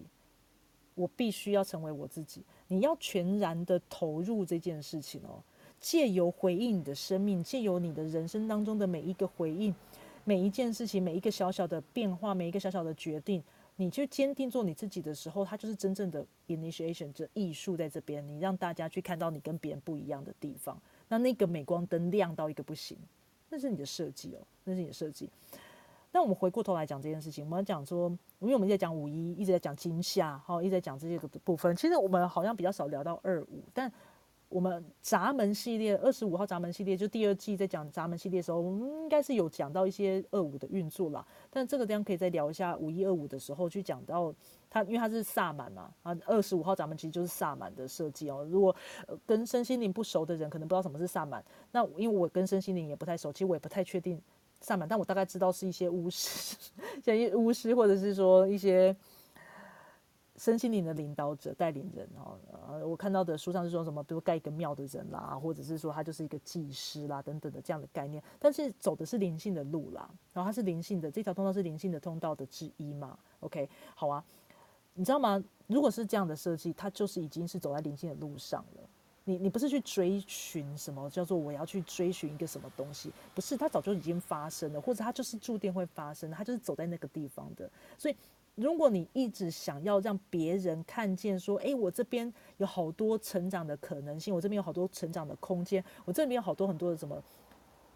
[0.96, 2.44] 我必须要成为我自己。
[2.68, 5.42] 你要全然的投入这件事情哦，
[5.80, 9.74] 借由回应你的生命，借由你的人生当中的每一个回应，
[10.24, 13.44] 每一件事情，每一个小小的变化，每一个小小的决定。
[13.84, 18.26] 你去坚定做你自己的时候，它就是真正的 initiation，这艺术在这边。
[18.26, 22.98] 你让大家去看到你跟别人不一样的地方，那那个镁光灯亮到一个不行，
[23.50, 25.30] 那是你的设计哦，那是你的设计。
[26.14, 31.76] 那我们回过头来讲这件事情，我们讲说，因为我们在讲五一，一直在讲惊吓，哈，一直在讲这些个部分。
[31.76, 33.92] 其实我们好像比较少聊到二五，但。
[34.54, 41.26] 我们闸门系列二十五号闸门系列，就第二季在讲闸门系列的时候，我们应该是有讲到一些二五的运作啦。
[41.50, 44.32] 但这个地方可以再聊一下五一二五的时候去讲到
[44.70, 48.48] 它，因为它是萨满嘛啊，二十五号闸门其实就是萨满的设计哦。
[48.48, 48.76] 如果
[49.26, 51.44] 跟身心灵不熟的人，可能不知道什么是萨满。
[51.72, 54.22] 那因为我跟身心灵也不太熟，其实我也不太确定
[54.62, 56.56] 萨满，但我大概知道是一些巫师，
[57.04, 58.96] 像巫师或者是说一些
[60.38, 62.38] 身心灵的领导者、带领人哦。
[62.68, 68.22] 呃，我看到的书上是说什么，比如盖一个庙的人啦，或者是说他就是一个祭师啦等等的这样的概念。
[68.40, 73.18] 但是走的是灵性的路啦，然后它是灵性的这条通道是灵性的通道的之一嘛。
[73.42, 74.24] OK，好啊，
[74.94, 75.44] 你知道吗？
[75.68, 78.90] 如果是这样的设计，它就是已经是走在灵性的路上了。
[79.26, 87.72] 你你不是去追寻什么叫做我要去追寻一个什么东西，不是，它早就已经发生了，或者它就是注定会发生，它就是走在那个地方的。
[87.98, 88.16] 所以，
[88.56, 97.22] 如果你一直想要让别人看见说，诶，我这边有好多成长的可能性，我这边有好多成长的空间，我这边有好多很多的什么，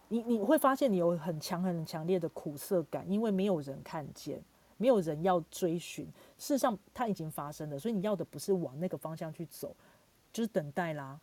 [0.07, 4.41] 你你会发现你有很强很强烈的苦涩感，因为没有人看见，
[4.77, 6.05] 没有人要追寻。
[6.37, 9.75] 事实上，它已经发生了，所以你要的不是往那个方向去走。
[10.33, 11.19] 就是等待啦，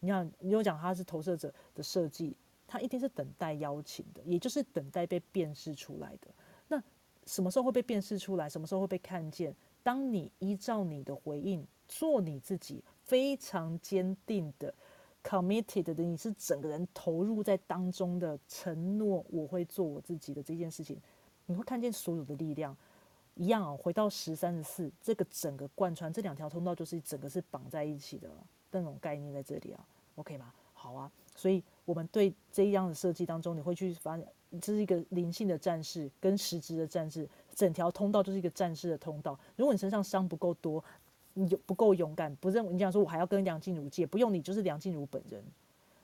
[0.00, 6.28] 你看，你有讲他是投射者的设计，他一定是等待邀请的，也就是等待被辨识出来的。
[6.68, 6.82] 那
[7.28, 8.48] 什么时候会被辨识出来？
[8.48, 9.54] 什么时候会被看见？
[9.82, 14.74] 当你依照你的回应做你自己，非常坚定的
[15.22, 20.98] committed 的，你是整个人投入在当中的承诺，我会做我自己的这件事情，
[21.46, 22.76] 你会看见所有的力量。
[23.34, 28.28] 一样哦，回到十三十四，这个整个贯穿这两条通道，就是整个是绑在一起的。
[28.70, 29.86] 那种概念在这里啊
[30.16, 30.52] ，OK 吗？
[30.74, 34.26] 好啊，所以我们对这样的设计当中，你会去发现，
[34.60, 39.38] 这是一个灵性的战士跟实质的战士，整条通道就是一个战士的通道。
[39.54, 40.82] 如果你身上伤不够多，
[41.34, 45.40] 你有不够勇敢，不认为你讲说我还要跟梁静茹借，不用你就是梁静茹本人，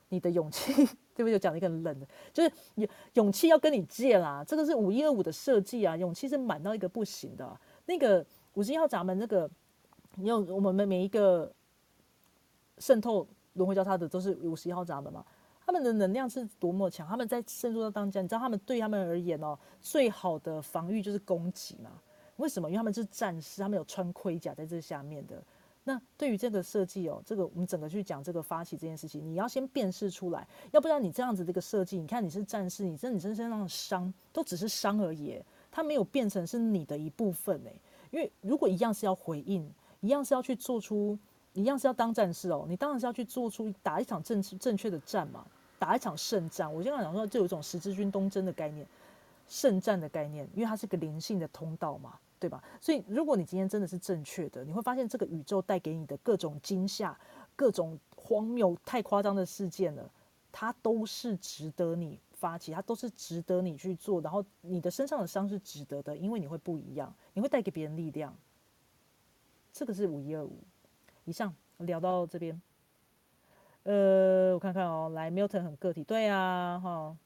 [0.07, 0.73] 你的勇气，
[1.13, 1.37] 对不对？
[1.37, 4.41] 讲一个很冷的，就是勇勇气要跟你借啦。
[4.47, 7.59] 这个是五一二五的设计啊，勇气是满到一个不行的。
[7.85, 9.49] 那个五十一号闸门，那个
[10.15, 11.51] 你有我们每一个。
[12.77, 15.25] 渗透轮回交叉的都是五十一号闸门嘛？
[15.65, 17.07] 他们的能量是多么强？
[17.07, 21.89] 他们在渗入到当家，你知道他们对他们而言哦，最好的防御就是攻击嘛？
[22.35, 22.69] 为什么？
[22.69, 25.41] 因为他们是战士，他们有穿盔甲在这下面的。
[25.83, 35.41] 那对于这个设计哦，这个我们整个去讲这个发起这件事情，你要先辨识出来，要不然你这样子这个设计，你看你是战士，你真你身上的伤都只是伤而已，
[35.71, 37.75] 它没有变成是你的一部分诶。
[38.11, 39.67] 因为如果一样是要回应，
[40.01, 41.17] 一样是要去做出。
[41.55, 45.43] 一样是要当战士哦，你当然是要去做出打一场正正确的战嘛，
[45.79, 46.71] 打一场胜战。
[46.71, 48.85] 我经常讲说，就有一种十字军东征的概念，
[49.47, 52.61] 胜战的概念，因为它是个灵性的通道嘛，对吧？
[52.81, 57.17] 所以如果你今天真的是正确的，你会发现这个宇宙带给你的各种惊吓、
[57.55, 60.11] 各种荒谬、太夸张的事件了，
[60.51, 64.19] 它都是值得你发起，它都是值得你去做。
[64.19, 68.35] 然后你的身上的伤是值得的，因为你会不一样，你会带给别人力量。
[69.71, 70.57] 这个是五一二五。
[71.25, 72.61] 以上聊到这边，
[73.83, 77.17] 呃，我看看哦，来，Milton 很个体，对啊，哈，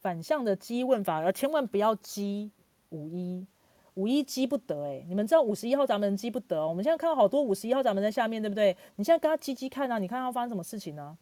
[0.00, 2.50] 反向的激问法，千万不要激
[2.90, 3.46] 五一，
[3.94, 8.76] 五一激不得哎，你们知道五十一号闸门激不得，我们现在看到好多五十一号闸门在下面对不对？
[8.96, 11.16] 你现在跟他激激看啊，你看他发生什么事情呢？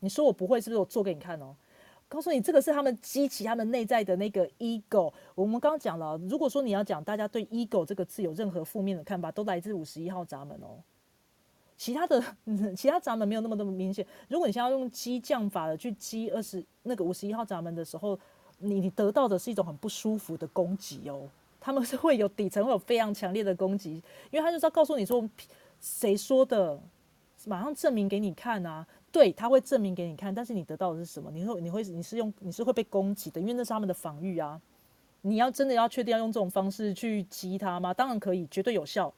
[0.00, 1.56] 你说我不会，是不是我做给你看哦？
[2.14, 5.12] 告诉你，这个是他们激起他们内在的那个 ego。
[5.34, 10.78] 我们刚刚讲了，如果说你要讲大家对 ego 这个字有任何负面的看法，都来自五十一号闸门哦。
[11.76, 12.22] 其他的
[12.76, 14.06] 其他闸门没有那么那么明显。
[14.28, 18.16] 如果你现在要用激将法的去激二十那个五十一号闸门的时候，
[18.58, 21.28] 你你得到的是一种很不舒服的攻击哦。
[21.60, 23.94] 他们是会有底层会有非常强烈的攻击，
[24.30, 25.28] 因为他就是要告诉你说，
[25.80, 26.78] 谁说的，
[27.46, 28.86] 马上证明给你看啊。
[29.14, 31.30] 对他会证明给你看，但是你得到的是什么？
[31.30, 34.60] 你会你会你是用你是会被攻击的，因为那是他们的防御啊。
[35.22, 37.94] 你要真的要确定要用这种方式去激他吗？
[37.94, 39.14] 当然可以，绝对有效。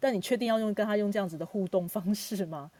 [0.00, 2.70] 但你确定要用跟他用这样子的互动方式吗？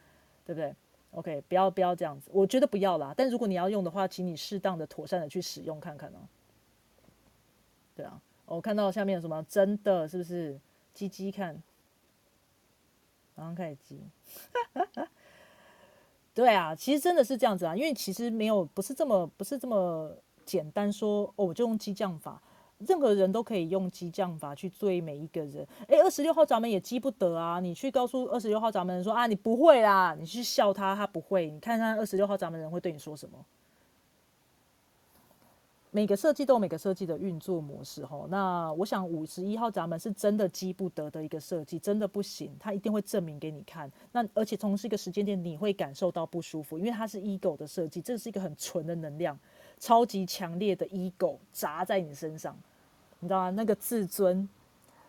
[0.43, 0.75] 对不对
[1.11, 3.13] ？OK，不要不要这样子，我觉得不要啦。
[3.15, 6.19] 但如果你要用的话，请你适当的、妥善的去使用看看哦。
[7.95, 9.45] 对啊，我看到下面有什么？
[9.47, 10.59] 真的是不是？
[10.95, 11.61] 鸡鸡看，
[13.35, 14.01] 马上开始鸡。
[16.39, 20.09] 对啊，其实真的是这样子啊，因为其实没有不是这么不是这么
[20.45, 22.41] 简单说哦，我就用激将法，
[22.77, 25.67] 任何人都可以用激将法去追每一个人。
[25.89, 33.37] 哎，二十六号闸门也激不得啊，你去告诉二十六号闸门人说啊，你不会啦，你去笑他，他不会，你看看二十六号闸门人会对你说什么。
[35.91, 43.91] 每个设计都有每个设计的运作模式哈，那我想五十一号闸门是真的积不得的一个设计，真的不行，它一定会证明给你看。
[44.11, 49.37] 那而且从这个时间点，你会感受到不舒服，因为它是 ego 的设计，这是一个很纯的能量，
[49.79, 52.55] 超级强烈的 ego 砸在你身上，
[53.19, 53.49] 你知道吗？
[53.49, 54.47] 那个自尊，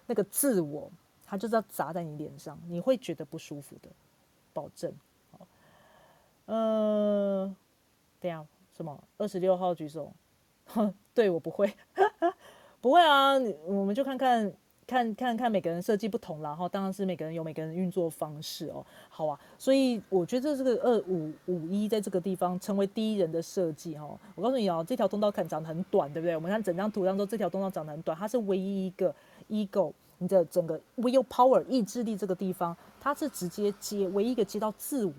[0.06, 0.90] 那个自我，
[1.26, 3.90] 它就是要砸在你脸上，你会觉得不舒服的，
[4.54, 4.90] 保证。
[5.32, 5.46] 好，
[6.46, 7.54] 呃，
[8.18, 8.42] 等下
[8.74, 8.98] 什么？
[9.18, 10.10] 二十六号举手。
[11.14, 11.72] 对我不会，
[12.80, 13.34] 不会啊！
[13.66, 14.52] 我们就看看
[14.86, 18.84] 看看看每个人设计不同然后当然是每个人有每个人运作方式哦。
[19.08, 24.18] 好啊，所以我觉得这个二五五一在这个地方成为第一人的设计哦。
[24.34, 26.34] 我告诉你哦，这条通道看长得很短，对不对？
[26.34, 29.14] 我们看整张图当中，这条通道长得很短，它是唯一一个
[29.48, 35.12] ego 你的整个 will power 意志力这个地方，它是直接接唯一一个接到自我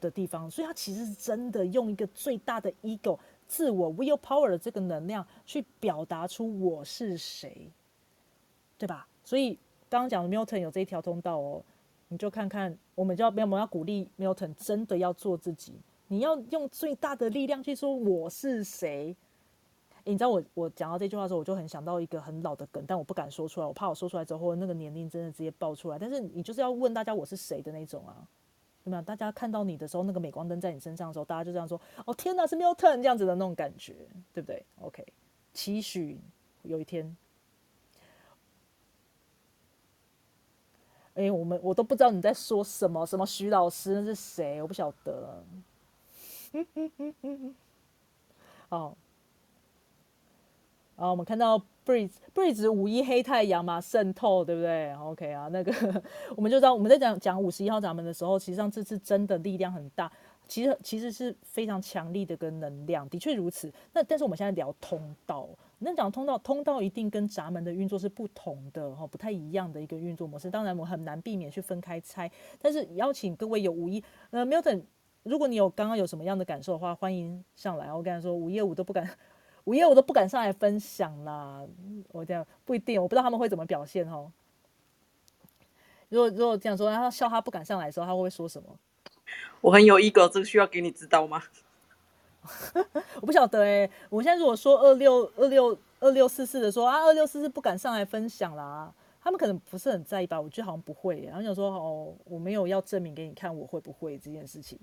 [0.00, 3.18] 的地方，所以它其实是真的用一个最大的 ego
[3.50, 7.70] 自我 will power 的这个能量去表达出我是谁。
[8.78, 9.06] 对吧？
[9.22, 9.58] 所以
[9.90, 11.62] 刚刚讲的 Milton 有这一条通道哦，
[12.08, 15.74] 你就看看，我们就要不要我们要鼓励 Milton 真的要做自己，
[16.08, 19.14] 你要用最大的力量去说我是谁。
[20.06, 25.98] 你知道我我讲到这句话的时候，我就很想到一个很老的梗，但我不敢说出来，我怕我说出来之后那个年龄真的直接爆出来。
[25.98, 28.26] 但是你就是要问大家我是谁的那种啊，
[28.82, 29.02] 对吗？
[29.02, 33.94] 大家看到你的时候，那个镁光灯在你身上的时候，大家就这样说：哦天哪，是 Milton 这样子的那种感觉，
[34.32, 35.06] 对不对？OK，
[35.52, 36.18] 期许
[36.62, 37.16] 有一天。
[41.14, 44.62] 哎，我们我都不知道你在说什么，什么徐老师那是谁？
[44.62, 45.44] 我不晓得。
[48.70, 48.96] 哦，
[51.00, 55.72] 啊，我们看到 Breeze Breeze 五一黑太阳嘛，渗透，对不对？OK 啊，那个
[56.36, 60.12] 我们就知道我们在讲讲五十一号闸门的时候，实际上这次真的力量很大，
[60.46, 63.72] 其实其实是非常强力的跟能量，的确如此。
[63.94, 65.48] 那但是我们现在聊通道。
[65.78, 70.50] 那讲通道，通道一定跟闸门的运作是不同的哈，不太一样的一个运作模式。
[70.50, 72.30] 当然，我很难避免去分开猜。
[72.60, 74.82] 但是邀请各位有五一呃，Milton，
[75.22, 77.90] 如果你有刚刚有什么样的感受的话，欢迎上来。
[77.90, 79.08] 我跟他说，五一五都不敢，
[79.70, 81.62] 五一五都不敢上来分享啦。
[82.10, 84.28] 我这样不一定，我不知道他们会怎么表现哦。
[86.08, 88.68] 如果如果这样说，他笑他不敢上来的时候，他会说什么？
[89.62, 91.40] 我很有一个，这个需要给你知道吗？
[93.22, 100.40] 我不晓得哎，我现在如果说二六二六二六四四的说啊，二六四四不敢上来分享啦，他们可能不是很在意吧？
[100.40, 101.20] 我觉得好像不会。
[101.26, 104.76] 然后想说哦，我没有要证明给你看我会不会这件事情，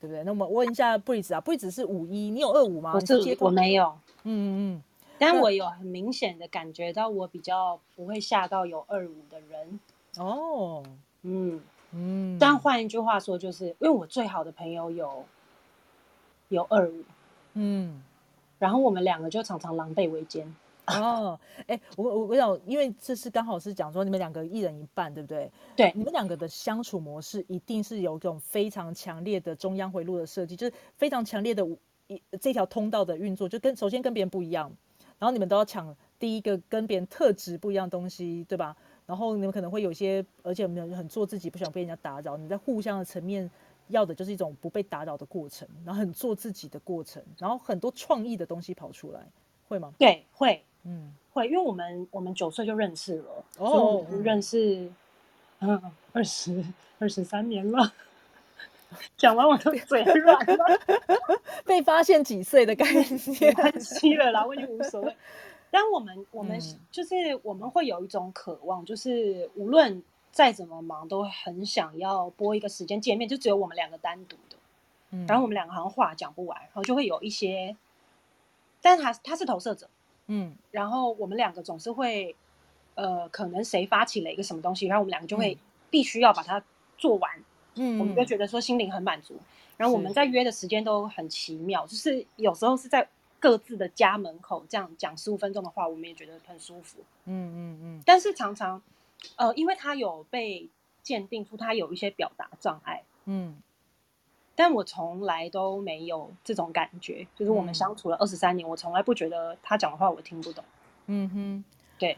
[0.00, 0.24] 对不对？
[0.24, 2.92] 那我们问一下 Breeze 啊，Breeze 是五一，你有二五吗？
[2.94, 4.82] 我是我没有，嗯嗯嗯，
[5.18, 9.78] 但我有很明显的感觉到我比较不会吓到有二五的人
[10.16, 10.82] 哦，
[11.22, 11.60] 嗯
[11.92, 15.24] 嗯，但换一句话说，就是因为我最好的朋友有。
[16.48, 17.04] 有二五，
[17.54, 18.02] 嗯，
[18.58, 20.52] 然后我们两个就常常狼狈为奸。
[21.00, 25.50] 哦，哎，我我我想，因为这是刚好是讲说你们两个一人一半，对不对？
[25.76, 31.66] 对，你们两个的相处模式一定是有一种非常强烈的中央回路的设计，就是非常强烈的
[32.08, 34.72] 一这条通道的运作，就跟首先跟别人不一样，
[35.18, 38.76] 然后你们都要抢第一个跟别人特质不一样东西，对吧？
[39.06, 43.50] 然后你们可能会有些，而且没有很做自己，不想被人家打扰，你在互相的层面。
[43.88, 49.26] 要的就是一种不被打扰的过程，然后很做自己的过程，然后很多创意的东西跑出来，
[49.66, 49.92] 会吗？
[49.98, 54.90] 对，会，嗯，会，因为我们我们九岁就认识了，哦，认识，
[55.60, 55.80] 嗯，
[56.12, 56.64] 二十
[56.98, 57.92] 二十三年了。
[59.16, 60.80] 讲完我都嘴软了，
[61.64, 65.16] 被发现几岁的概念，关系了啦，我已经无所谓。
[65.70, 66.58] 但我们我们
[66.90, 70.02] 就是我们会有一种渴望，就是无论。
[70.32, 74.56] 再怎么忙，都很想要播一个时间见面，就只有我们两个单独的。
[75.10, 77.76] 嗯，然后我们两个好像话讲不完，然后就会有一些，
[78.80, 79.90] 但是他他是投射者，
[80.32, 82.34] 嗯，然后我们两个总是会，
[82.94, 85.58] 呃，可能谁发起了一个什么东西，然后我们两个就会
[85.90, 86.62] 必须要把它
[86.96, 87.30] 做完，
[87.74, 89.34] 嗯，我们就觉得说心灵很满足。
[89.76, 98.80] 然后我们在约的时间都很奇妙，就是有时候是在各自的家门口这样讲十五分钟的话，我们也觉得很舒服，嗯嗯嗯，但是常常。
[99.36, 100.66] 呃，因为他有被
[101.02, 103.60] 鉴定出他有一些表达障碍，嗯，
[104.62, 110.62] 但我从来都没有这种感觉，就是我们相处了二十三年，我从来不觉得他讲的话我听不懂。
[111.06, 111.64] 嗯哼，
[111.98, 112.14] 对，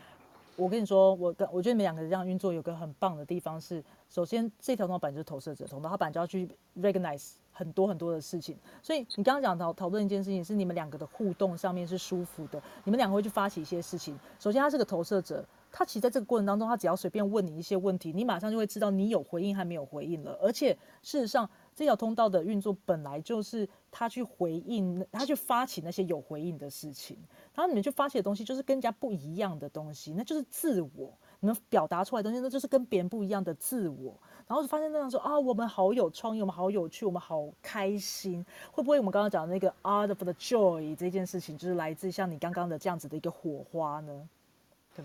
[0.57, 6.48] 我跟你说，我跟我觉得你们两个这样运作有个很棒的地方是，首先这条通道本就是投射者通道，他本来就要去
[6.81, 14.18] recognize 很多很多的事情，所以你刚刚讲讨讨论一件事情是你们两个的互动上面是舒服的，你们两个会去发起一些事情。
[14.40, 15.44] 首先他是个投射者。
[15.74, 20.38] 他其实在这个过程当中，他只要随便问你一些问题，你马上就会知道你有回应还没有回应了。
[20.38, 27.16] 而且事实上，这条通道的运作本来就是他去回应，他去发起那些有回应的事情。
[27.54, 31.12] 然后你们去发起的东西就是跟人家不一样的东西，那就是自我。
[31.40, 34.14] 你们表达出来的东西，那就是跟别人不一样的自我。
[34.46, 38.44] 然后发现那样说啊，我们好有创意，我们好有趣，我们好开心。
[38.70, 44.29] 会不会我们刚刚讲的那个 art of the joy 这件事情，就是来自像你刚刚的这样子的一个火花呢？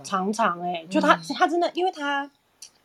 [0.04, 2.30] 常常哎，就他他真的，因为他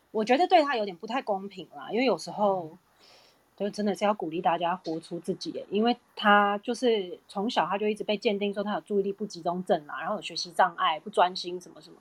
[0.09, 1.91] 我觉得对他有点不太公平啦。
[1.91, 2.75] 因为有时候
[3.55, 11.97] 就真的是要鼓励大家活出自己，因为他就是从小他就一直被鉴定说他有注意力不集中症啊，然后有学习障碍、不专心什么什么。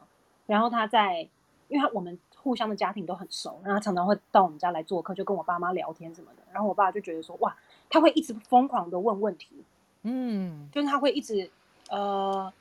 [0.47, 1.21] 然后他在，
[1.69, 6.43] 因为他我们互相的家庭都很熟，然后他常常会到我们家来做客，就跟我爸妈聊天什么的。
[6.53, 7.57] 然后我爸就觉得说，哇，
[7.89, 9.65] 他会一直疯狂的问问题，
[10.03, 11.51] 嗯，就是他会一直，
[11.91, 12.53] 呃，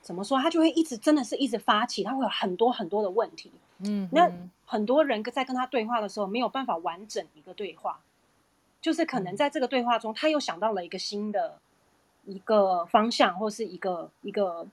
[0.00, 0.38] 怎么说？
[0.40, 3.52] 他就会一直真的是一直发起，他会有很多很多的问题。
[3.84, 4.30] 嗯，那
[4.66, 8.00] 很多人在跟他对话的时候，没有办法完整一个对话，
[8.82, 11.58] 就是可能在这个对话中，他又想到了一个新的
[12.26, 14.66] 一个方向，或是一个一个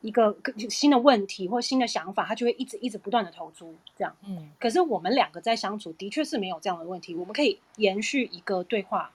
[0.00, 0.34] 一个
[0.70, 4.16] 新的问题或新的想法，他就会一直一直不断的投出这样。
[4.24, 9.12] 嗯，可是我们两个在相处，的确是没有这样的问题，我们可以延续一个对话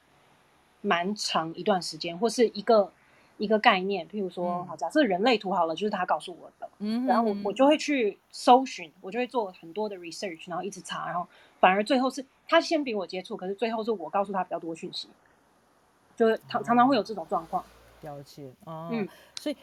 [0.82, 2.92] 蛮长一段时间，或是一个。
[3.40, 11.28] 一个概念，譬如说，好，假设人类图好了，就是他告诉我的，嗯，然后我我就会去搜寻，我就会做很多的 research，然后一直查，然后
[11.60, 15.10] 反而最后是他先比我接触，可是最后是我告诉他比较多讯息，
[16.16, 17.64] 就是常常常会有这种状况。
[18.02, 19.08] 了解哦，嗯，
[19.40, 19.58] 所以，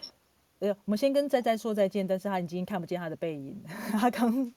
[0.58, 3.62] 呃，我们先跟仔仔说再见，但是他已经看不见他的背影，
[3.92, 4.52] 他刚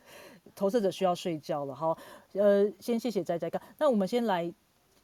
[0.55, 1.97] 投射者需要睡觉了，好，
[2.33, 4.53] 呃，先谢谢仔仔刚，那我们先来。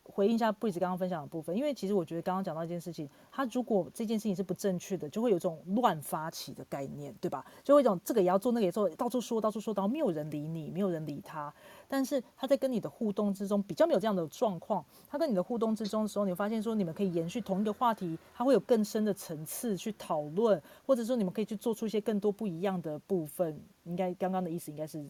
[0.03, 7.45] 回应一下布里斯刚刚分享的部分，因为其实我觉得刚刚讲到一件事情，他如果这件事情是不正确的，就会有种乱发起的概念，对吧？
[7.63, 11.53] 就会一种这个也要做，那个也做，到处说，到处说，然后没有人理你，没有人理他。
[11.87, 23.57] 但是他在跟你的互动之中比较没有这样的状况，他跟你的互动之中的时候，你会发现说你们可以延续同一个话题，他会有更深的层次去讨论，或者说你们可以去做出一些更多不一样的部分。
[23.85, 25.05] 应该刚刚的意思应该是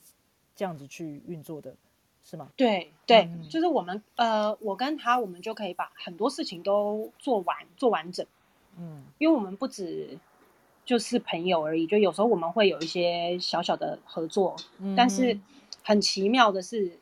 [0.55, 1.75] 这样子去运作的。
[2.23, 2.49] 是吗？
[2.55, 8.25] 对对，就是我们呃，我跟他，我们就可以把很多事情都做完做完整。
[8.77, 10.17] 嗯，因为我们不止
[10.85, 14.55] 就是朋友而已，就有时候我们会有一些小小的合作。
[14.79, 15.37] 嗯，但是
[15.83, 16.97] 很奇妙的是，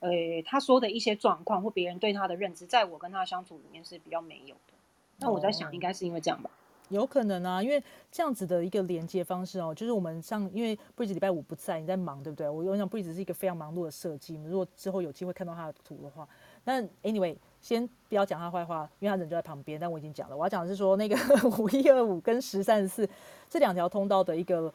[0.00, 0.10] 呃，
[0.44, 4.72] 他说的一些状况或别人对他的认知，在我跟他相处里面是比较没有的。
[5.18, 6.50] 那我在想，应该是因为这样吧。
[6.88, 7.82] 有可能啊，因为
[8.12, 12.48] 这样子的一个连接方式哦，就是我们上，因为 Bridge 礼拜五不在，你在忙，对不对？
[12.48, 16.28] 我我想 Bridge 是一个非常忙碌的设计，如果之后有机会看到他的图的话，
[16.64, 19.80] 那 Anyway，先不要讲他坏话，因为他人就在旁边。
[19.80, 21.16] 但我已经讲了，我要讲的是说那个
[21.58, 23.08] 五一二五跟十三四
[23.50, 24.72] 这两条通道的一个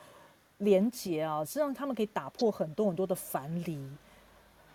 [0.57, 3.79] 连接啊，实际上他们可以打破很多很多的樊篱。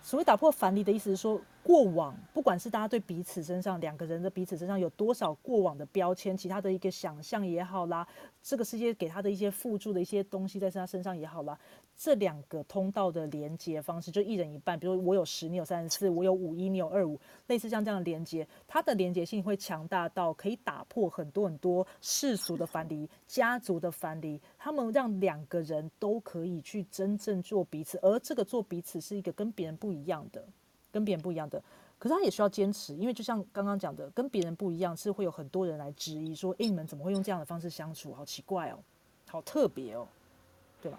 [0.03, 1.41] 所谓打破樊篱的意思是说。
[1.67, 8.07] 过往，不管是大家对彼此身上两个人的彼此身上有多少过往的标签，其他的一个想象也好啦，
[8.41, 11.59] 这个世界给他的一些附注的一些东西在他身上也好啦，
[11.97, 30.45] 这两个通道的连接方式就一人一半，比如我有十，你有三十四，我有五一，你有二五，类似像这样的连接，它的连接性会强大到可以打破很多很多世俗的藩篱、家族的藩篱，他们让两个人都可以去真正做彼此，而这个做彼此是一个跟别人不一样的。
[30.97, 31.63] 跟别人不一样的，
[31.99, 38.15] 可是他也需要坚持，因为就像刚刚讲的，跟别人不一样是会有很多人来质疑说：“哎，你们怎么会用这样的方式相处？
[38.15, 38.79] 好奇怪哦，
[39.29, 40.09] 好特别哦，
[40.81, 40.99] 对吧？”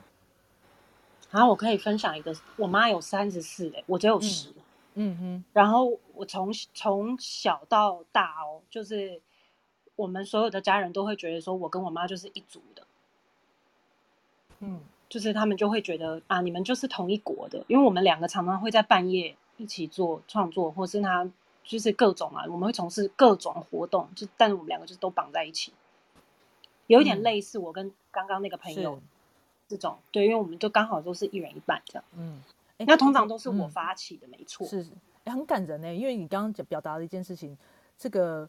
[1.32, 4.54] 好，我可以分享一个，我妈有三十四，哎，我只有十，
[4.94, 5.44] 嗯哼。
[5.52, 9.20] 然后我从从小到大哦，就是
[9.96, 12.84] 我们所有的家人都会觉得说我跟我妈就是一组的，
[14.60, 14.80] 嗯，
[15.10, 19.36] 就是他们就会觉得啊，你们就是同一国的，因为我们两个常常会在半夜。
[19.58, 21.30] 一起做创作，或是他
[21.64, 25.74] 就是各种啊，我们会从事各种活动，就但是我们两个就是都绑在一起，
[26.86, 29.02] 有一点类似我跟刚刚那个朋友
[29.68, 32.42] 这种，对，因为我们就刚好都是一人一半这样，嗯，
[32.78, 34.86] 那通常都是我发起的，没错，是，
[35.26, 37.58] 很感人呢，因为你刚刚讲表达的一件事情，
[37.98, 38.48] 这个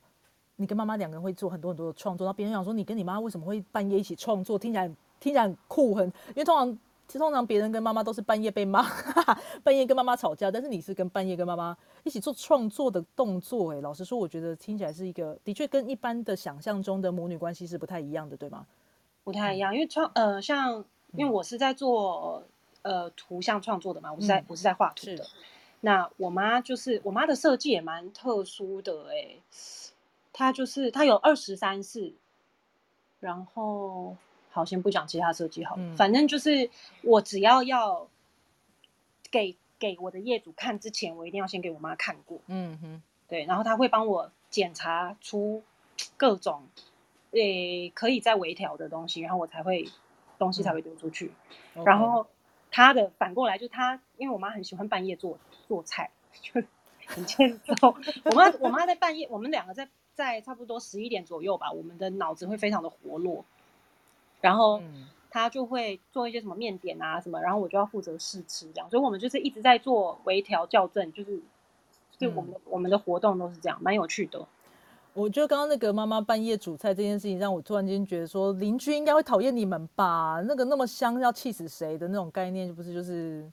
[0.56, 4.86] 你跟妈妈两个人会做很多很多的创作，然后别人想说你跟你妈为什么会半夜一起创作，听起来
[5.18, 6.78] 听起来很酷，很，因为通常。
[7.08, 8.86] 其实通常别人跟妈妈都是半夜被骂，
[9.64, 13.72] 半夜跟妈妈吵架，但是你是跟半夜跟妈妈一起做创作的动作。
[13.72, 18.66] 哎，老实说，我觉得听起来是一个的确跟一般的想象中的母女关系是不太一样的，对吗？
[19.24, 20.84] 不太一样，因为创呃，像
[21.14, 22.44] 因为我是在做
[22.82, 25.26] 呃图像创作的嘛，我是在我是在画图的。
[25.80, 29.36] 那我妈就是我妈的设计也蛮特殊的，哎，
[30.34, 32.12] 她就是她有二十三四，
[33.18, 34.14] 然后。
[34.50, 36.70] 好，先不讲其他设计好，反正就是
[37.02, 38.08] 我只要要
[39.30, 42.40] 给给我的业主看之前，我一定要先给我妈看过。
[42.46, 45.62] 嗯哼，对，然后他会帮我检查出
[46.16, 46.66] 各种
[47.32, 49.88] 诶可以再微调的东西，然后我才会
[50.38, 51.30] 东西才会丢出去。
[51.84, 52.26] 然后
[52.70, 55.38] 他的反过来就他，因为我妈很喜欢半夜做
[55.68, 56.10] 做菜，
[56.42, 56.60] 就
[57.06, 57.94] 很欠揍。
[58.24, 63.44] 我妈我妈在半夜，我们两个在在差不多十一点左右吧，我们的脑子会非常的活络。
[64.40, 64.82] 然后
[65.30, 71.40] 他就会做一些什么面点啊什么，然后我就要负责试吃这样，所以我们就是一直在做微调校正，就是
[72.16, 74.46] 就我们的我们的活动都是这样，蛮有趣的。
[75.14, 80.40] 我觉得刚刚那个妈妈半夜煮菜这件事情，让我突然间觉得说，邻居应该会讨厌你们吧？
[80.46, 83.50] 那个那么香，要气死谁的那种概念，不是就是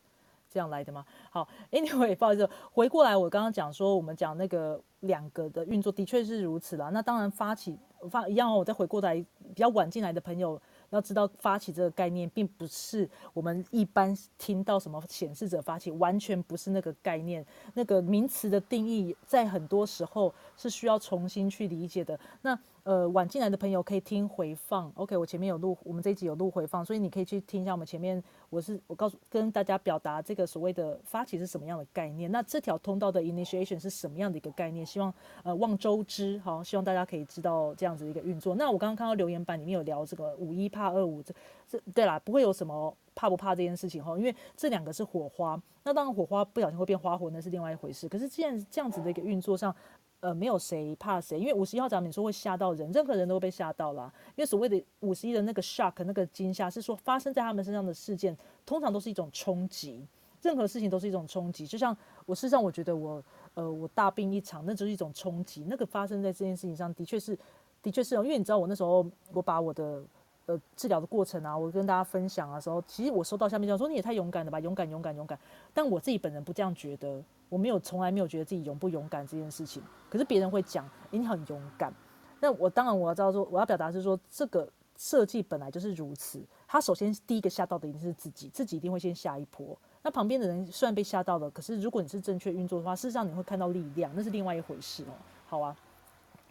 [0.48, 1.04] 这样来的吗？
[1.32, 6.90] 好，Anyway，不好意思，回过来，我刚刚讲说，我们讲那个两个的运作，的确是如此啦。
[6.94, 7.76] 那当然发起
[8.12, 10.62] 发一样哦，我再回过来，比较晚进来的朋友。
[10.90, 17.46] 要知道，发起这个概念，并不是我们一般听到什么显示者发起，完全不是那个概念。
[17.74, 22.20] 那个名词的定义，在很多时候是需要重新去理解的。
[22.42, 24.92] 那呃，晚进来的朋友可以听回放。
[24.94, 28.24] OK，我前面有录，我们这一集有录回放，所以你可以去听一下我们前面。
[28.52, 32.32] 我是我告诉跟大家表达这个所谓的发起是什么样的概念。
[32.32, 34.86] 那这条通道的 initiation 是什么样的一个概念？
[34.86, 35.12] 希望
[35.42, 38.54] 呃望周知，好，希望大家可以知道这样子的一个运作。
[38.54, 41.34] 那我刚刚看到留言板里面有聊这个五一怕二五，这
[41.68, 45.60] 这对啦，不会有什么怕不怕这件事情哈，因为这两个是火花。
[45.84, 48.08] 那当然火花不小心会变花火，那是另外一回事。
[48.08, 49.76] 可是既然这样子的一个运作上。
[50.22, 54.12] 呃，没有谁怕谁，因为五十一号闸门说会吓到人，任何人都会被吓到了。
[54.36, 58.36] 因为所谓的五十一的那个 shock，那个惊吓，是说发生在他们身上的事件，
[58.66, 60.04] 通常都是一种冲击。
[60.42, 61.68] 任何事情都是一种冲击。
[61.68, 61.96] 就像
[62.26, 65.66] 我事实上，我觉得我呃，我大病一场，那就是一种冲击。
[65.68, 67.38] 那个发生在这件事情上的确是，
[67.82, 68.24] 的确是哦。
[68.24, 70.04] 因为你知道，我那时候我把我的
[70.48, 75.38] 呃治疗的过程啊，我跟大家分享的时候，其实我收到下面讲说你也太勇敢了吧，勇敢，勇敢，勇敢。
[75.74, 77.24] 但我自己本人不这样觉得。
[77.50, 81.94] 我没有从来没有觉得自己勇不勇敢这件事情，可是别人会讲你很勇敢。
[82.40, 84.68] 那我当然我要知道说，我要表达是说，这个
[84.98, 86.42] 设计本来就是如此。
[86.68, 89.78] 他首先第一个吓到的一定是自己，自己一定会先下一波。
[90.04, 95.14] 那旁边的人虽然被吓到了，可是如果你是正确运作的话，事实上你会看到力量，那是另外一回事哦。
[95.48, 95.76] 好啊，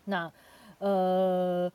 [0.05, 0.33] 那
[0.79, 1.71] 呃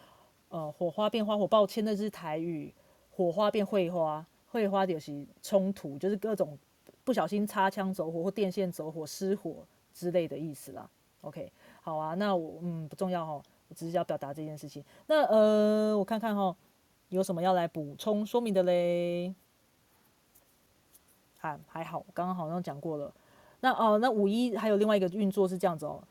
[0.50, 2.74] 呃，火花变花火，抱歉，那是台语，
[3.12, 6.58] 火花变会花，会花就是冲突，就是各种。
[7.04, 10.90] 不小心擦枪走火或电线走火失火之类的意思啦。
[11.22, 14.84] OK，好啊，那我嗯不重要哈，我只是要表达这件事情。
[15.08, 16.56] 那呃，我看看哈，
[17.10, 19.34] 有什么要来补充说明的嘞？
[21.42, 23.14] 啊还好，刚刚好像讲过了。
[23.62, 26.02] 那哦，那五一还有另外一个运作是这样子哦。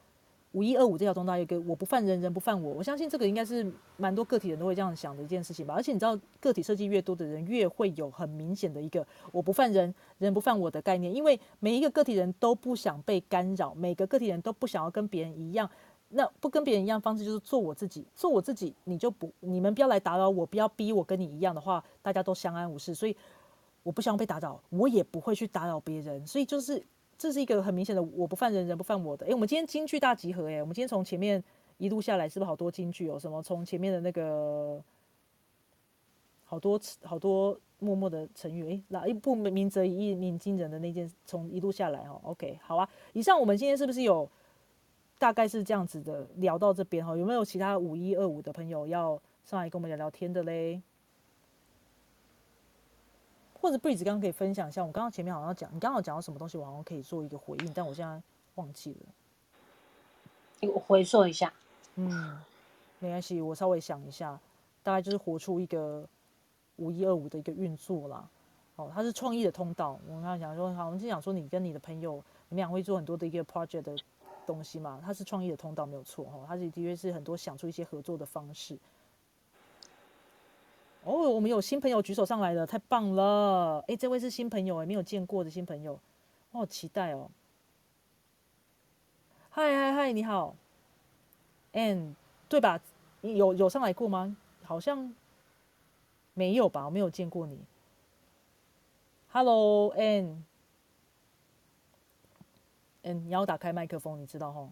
[0.52, 5.74] 五一二五这条通道有个我不犯人人不犯我，我相信这个应该是蛮多个体人都会这样想的一件事情吧。
[5.74, 15.68] 而且你知道，个体设计越多的人，越会有很明显的一个我不犯人人不犯我的概念，因为每一个个体人都不想被干扰，每个个体人都不想要跟别人一样。
[16.08, 22.94] 那不跟别人一样方式就是做我自己，做我自己，你就不你们不要来打扰我，不要逼我跟你一样的话，大家都相安无事。
[22.94, 23.14] 所以
[23.82, 26.26] 我不希望被打扰，我也不会去打扰别人。
[26.26, 26.82] 所以就是。
[27.18, 29.26] 这是一个很明显的，我不犯人，人不犯我的。
[29.26, 31.42] 哎，我们今天京剧大集合，哎，我们今天从前面
[31.76, 33.18] 一路下来，是不是好多京剧哦？
[33.18, 34.80] 什么从前面的那个
[36.44, 42.88] 好多好多默默的成员，哎，哪一部明则一鸣惊人的那件，从一路下来哦，OK，好啊。
[43.12, 44.30] 以上我们今天是不是有
[45.18, 47.16] 大概是这样子的聊到这边哈？
[47.16, 50.80] 有没有其他五一二五的朋友要上来跟我们聊聊天的嘞？
[53.60, 58.22] 或者 Breeze 刚刚可以分享一下，我刚刚前面好像讲，你刚好讲到什么东西，我好像可以做一个回应，但我现在
[58.54, 60.68] 忘记了。
[60.68, 61.52] 我回溯一下。
[61.96, 62.40] 嗯，
[63.00, 64.38] 没关系，我稍微想一下，
[64.82, 66.08] 大概就是活出一个
[66.76, 68.28] 五一二五的一个运作啦。
[68.76, 69.98] 哦，它是创意的通道。
[70.06, 73.96] 我刚刚讲说，好，我们就讲说你跟你的朋友，你们俩会做很多的一个 project 的
[74.46, 75.00] 东西嘛？
[75.04, 76.44] 它是创意的通道，没有错哈。
[76.46, 78.78] 它是的确是很多想出一些合作的方式。
[81.04, 83.82] 哦，我们有新朋友举手上来了，太棒了！
[83.88, 85.98] 哎，这位是新朋友哎，没有见过的新朋友，
[86.52, 87.30] 我好期待哦。
[89.50, 90.54] 嗨嗨嗨，你好
[91.72, 92.14] ，Ann，
[92.48, 92.80] 对吧？
[93.22, 94.36] 有有上来过吗？
[94.62, 95.14] 好像
[96.34, 97.58] 没有吧，我没有见过你。
[99.32, 100.42] Hello，Ann，
[103.02, 104.70] 嗯，你要打开麦克风，你知道吼？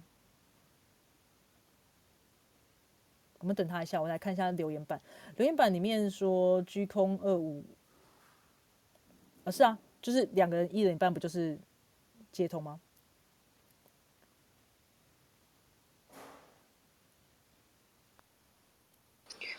[3.39, 5.01] 我们等他一下，我来看一下留言板。
[5.37, 7.63] 留言板里面说居空二五，
[9.45, 11.59] 啊是啊，就是两个人一人一半，不就是
[12.33, 12.81] 接通吗？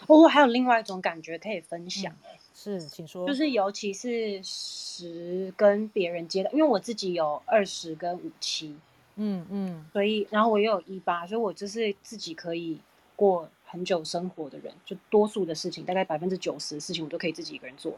[0.08, 2.16] 哦，还有另外一种感觉可以分享，
[2.54, 3.28] 是，请说。
[3.28, 8.76] 就是尤其是十跟别人接的，因为我自己有二十跟五七，
[9.18, 12.82] 嗯嗯，所以然后我又有一八，所以我就是自己可以
[13.16, 13.50] 过。
[13.70, 17.94] 很久生活的人，就多数的事情，大概百分之九十的事情，我都可以自己一个人做。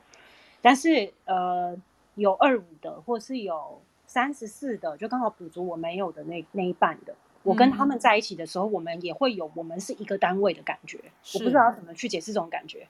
[0.61, 1.77] 但是，呃，
[2.15, 7.13] 有二五的，或是有三十四的，就刚好补足我没有的那那一半的。
[7.43, 10.99] 我跟他们在一起的时候，我们也会有我们是一个单位的感觉。
[11.35, 12.87] 我不知道怎么去解释这种感觉。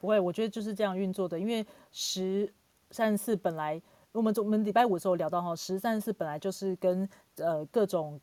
[0.00, 1.38] 不会，我觉得就是这样运作的。
[1.38, 2.52] 因为十
[2.90, 3.80] 三十四本来，
[4.10, 8.20] 我们我们礼拜五的时候聊到哈，十三十四本来就是跟呃各种。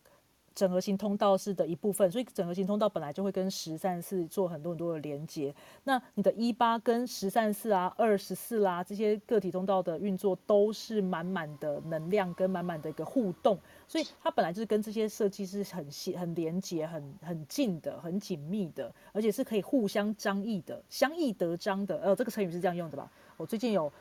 [0.58, 5.54] 整合型通道是的一部分，所以整合型通道本来就会跟十三四做很多很多的连接。
[5.84, 13.56] 那你的一八跟十三四啊、二十四啦这些个体通道的运作都是满满的能量跟满满的一个互动，
[13.88, 22.00] 所以它本来就是跟这些设计是很细、很连接、很很近的、很紧密的，而且是可以互相张译的、相益得彰的。
[22.00, 23.08] 呃，这个成语是这样用的吧？
[23.38, 23.94] 我最近有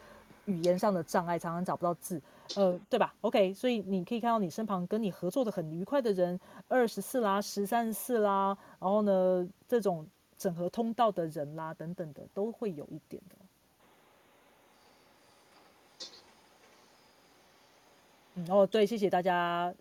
[0.47, 2.21] 语言上的障碍，常常找不到字。
[2.57, 10.07] 呃，对吧？OK，所以你可以看到你身旁跟你合作的很愉快的人，二十四啦、十三四啦，然后呢，这种
[10.39, 13.37] 整合通道的人啦，等等的，都会有一点的。
[18.37, 19.75] 嗯，哦，对，谢谢大家。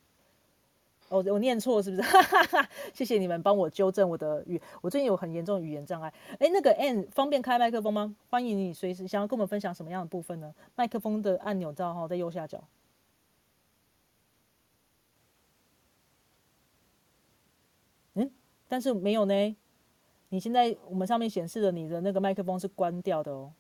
[1.10, 2.10] 哦，我念错是不是？
[2.94, 6.12] 谢谢你们帮我纠正我的语，我最近有很严重的语言障碍。
[6.40, 8.16] 哎，那个 N 方便开麦克风吗？
[8.30, 10.54] 欢迎你随时想要跟我们分享什么样的部分呢？
[10.76, 12.64] 麦克风的按钮在哈，在右下角。
[18.16, 18.32] 嗯，
[18.68, 19.56] 但是没有呢。
[20.30, 23.54] 你现在我们上面显示的你的那个麦克风是关掉的哦，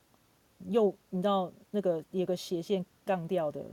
[0.68, 3.64] 右你知道那个有个斜线杠掉的。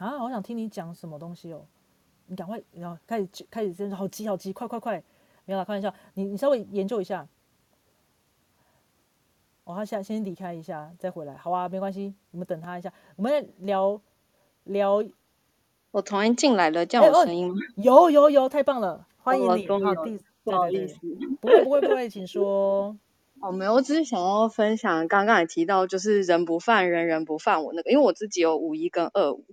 [0.00, 1.66] 啊，好想听你讲什么东西哦！
[2.24, 5.02] 你赶快，然后开始开始，真的好急好急，快快快！
[5.44, 7.28] 没有啦，开玩笑，你你稍微研究一下。
[9.64, 12.90] 哦，他先先离开一下，再回来，好啊，没关系，我们等他一下。
[13.16, 14.00] 我们聊
[14.64, 15.04] 聊。
[15.90, 17.56] 我重新进来了，叫我声音吗？
[17.76, 19.68] 有有有，太棒了，欢迎你。
[19.68, 19.76] 好，
[20.44, 20.96] 不好意思，
[21.42, 22.96] 不会不会不会，请说。
[23.42, 29.44] 哦，没有，我只是想要分享，刚刚也提到，就是人不犯人，人不犯我那个，因为我自己有五一跟二五。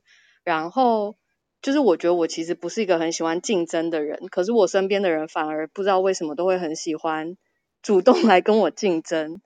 [0.48, 1.18] 然后
[1.62, 7.36] 就是我觉得我其实不是一个很喜欢竞争的人，可是我身边的人反而不知道为什么都会很喜欢
[7.84, 9.42] 主动来跟我竞争，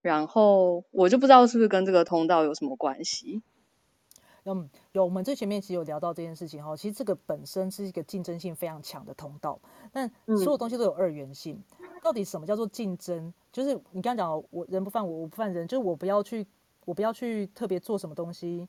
[0.00, 3.42] 然后我就不知道是不是跟这个通道有什么关系。
[4.44, 9.58] 嗯，有，我们最前面其实有聊到这件事情哈，其实这个本身是一个竞争性非常强的通道，
[9.90, 11.60] 但所有东西都有二元性。
[12.00, 13.34] 到底什么叫做竞争？
[13.50, 16.46] 就是你刚刚讲，我人不犯我，我不犯人，就是我不要去，
[16.84, 18.68] 我不要去特别做什么东西。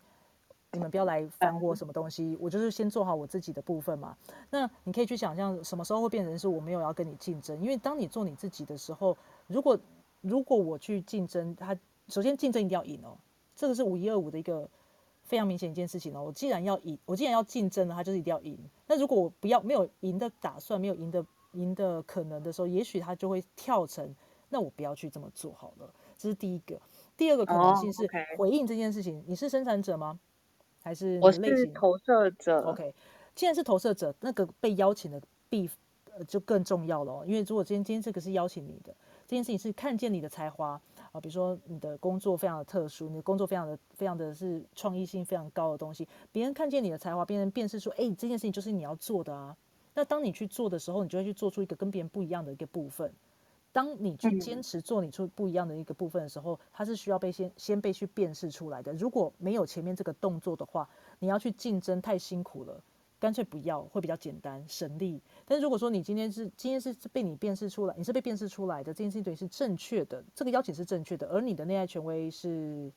[0.72, 4.18] 你们不要来烦我什么东西，我就是先做好我自己的部分嘛。
[4.50, 9.80] 那你可以去想象什么时候会变成是我没有要跟你竞争，因为当你做你自己的时候，如果
[10.22, 11.78] 如果我去竞争，他
[12.10, 13.18] 首先竞争一定要赢哦，
[13.56, 14.68] 这个是五一二五的一个
[15.24, 16.24] 非常明显一件事情哦。
[16.24, 18.58] 我既然要赢，我既然要竞争了，他就是一定要赢。
[18.88, 24.14] 那如果我不要没有赢的打算，没有赢的赢的可能的时候，也许他就会跳成
[24.50, 25.94] 那我不要去这么做好了。
[26.18, 26.80] 这是第一个，
[27.16, 28.08] 第二个可能性是
[28.38, 30.20] 回应这件事情，你是生产者吗？
[30.86, 32.62] 还是我是投射者。
[32.62, 32.94] OK，
[33.34, 35.20] 既然是投射者，那个被邀请的
[35.50, 35.68] 必
[36.16, 37.26] 呃就更重要了。
[37.26, 38.94] 因为如果今天今天这个是邀请你的
[39.28, 40.80] 这件事情是看见你的才华
[41.12, 49.58] 啊，比如说你的工作非常的特殊，你的工作非常的非常的是创意性非常高的东西，别人看见你的才华，别人辨识说，哎，这件事情就是你要做的啊。
[49.96, 53.12] 那当你去做的时候，你就会去做出一个跟别人不一样的一个部分。
[53.76, 58.94] 当你去坚持做你出不一样的一个部分的时候，它是需要被先先被去辨识出来的。
[58.94, 62.82] 如果没有前面这个动作的话，你要去竞争太辛苦了，
[63.20, 65.22] 干脆不要，会比较简单省力。
[65.46, 72.90] 但是如果说你今天是今天是被你辨识出来，你是被辨识出来的，这件事情对是正确的，这个邀请是正确的，而你的内在权威是，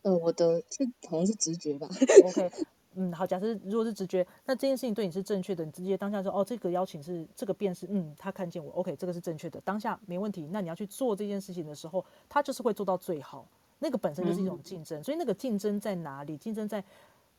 [0.00, 1.88] 呃，我的是好像是直觉吧。
[2.24, 2.50] OK。
[2.96, 10.48] 嗯，好，假设如果是直觉，那这件事情对你是正确的，你直接当下说，哦，这个邀请是这个便是，嗯，他看见我，OK，这个是正确的，当下没问题。
[10.50, 13.46] 那你要去做这件事情的时候，他就是会做到最好，
[13.78, 15.02] 那个本身就是一种竞争。
[15.04, 16.36] 所以那个竞争在哪里？
[16.38, 16.82] 竞争在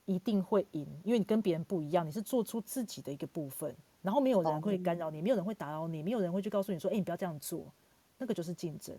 [0.06, 7.66] 一定会赢，因为你跟别人不一样，你是做出自己的一个部分，然后没有人会干扰你，没有人会打扰你，没有人会去告诉你说，哎，你不要这样做，
[8.18, 8.96] 那个就是竞争。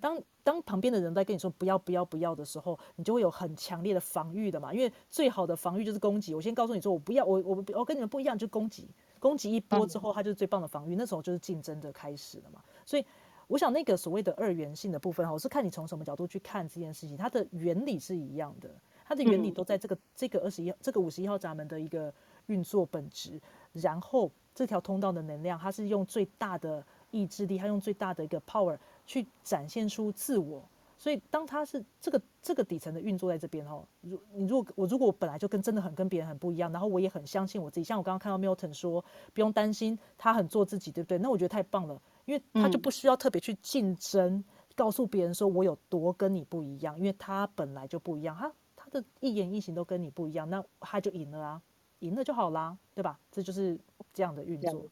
[0.00, 4.72] 当当旁边的人在跟你说不要不要不要的时候，你就会有很强烈的防御的嘛。
[4.72, 6.34] 因为最好的防御就是攻击。
[6.34, 10.94] 我先告诉你说我不要，我我我跟你们不一样，就攻击，攻击一波之后，它就是最棒的防御。
[10.94, 12.62] 那时候就是竞争的开始了嘛。
[12.84, 13.04] 所以
[13.48, 18.70] 我想那个所谓的二元性的部分哈，我是看你从什么角度去看这件事情，它的原理是一样的，
[19.04, 22.12] 它的原理都在这个这个二十一这个五十一号闸门的一个
[22.46, 23.40] 运作本质。
[23.72, 28.76] 然后这条通道的能量，它是用最大的意志力，他用最大的一个 power。
[29.04, 30.62] 去展现出自我，
[30.96, 39.04] 所以当他是这个这个底层的运作在这边哈，如你如果我如果我本来就跟真的很跟别人很不一样，然后我也很相信我自己，像我刚刚看到 Milton 说
[39.34, 41.18] 不用担心，他很做自己，对不对？
[41.18, 44.42] 那我觉得太棒了，因为他就不需要特别去竞争，
[44.76, 51.62] 告诉别人说我有多跟你不一样，因为他本来就不一样，他他的一言一行都跟你不一样，那他就赢了啊，
[51.98, 53.18] 赢了就好啦，对吧？
[53.32, 53.76] 这就是
[54.14, 54.86] 这样的运作，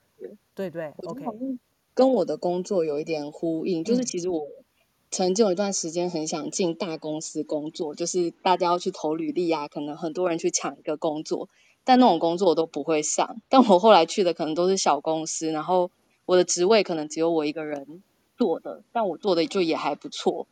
[0.57, 1.25] 对对，OK。
[1.95, 4.47] 跟我的工作有一点呼应，就是其实我
[5.11, 11.49] 曾经有一段时间很想进大公司工作，就是大家要去投履历啊，可能很多人去抢一个工作，
[11.85, 13.43] 但那种工作我都不会上。
[13.49, 15.91] 但我后来去的可能都是小公司，然后
[16.27, 18.03] 我的职位可能只有我一个人
[18.39, 20.47] 做的，但我做的就也还不错，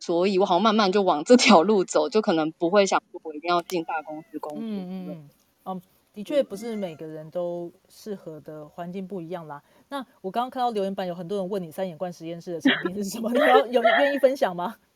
[0.00, 4.60] 所以我好像慢慢就往这条路走，就可能不会想说我一定要进大公司工作。
[4.60, 5.30] 嗯嗯
[5.66, 5.82] 嗯，
[6.12, 9.62] 的确不是每个人都适合的环境不一样啦。
[9.88, 14.76] 那我刚刚看到留言板有很多人问你三眼观实验室的产品是什么，你要有愿意分享吗？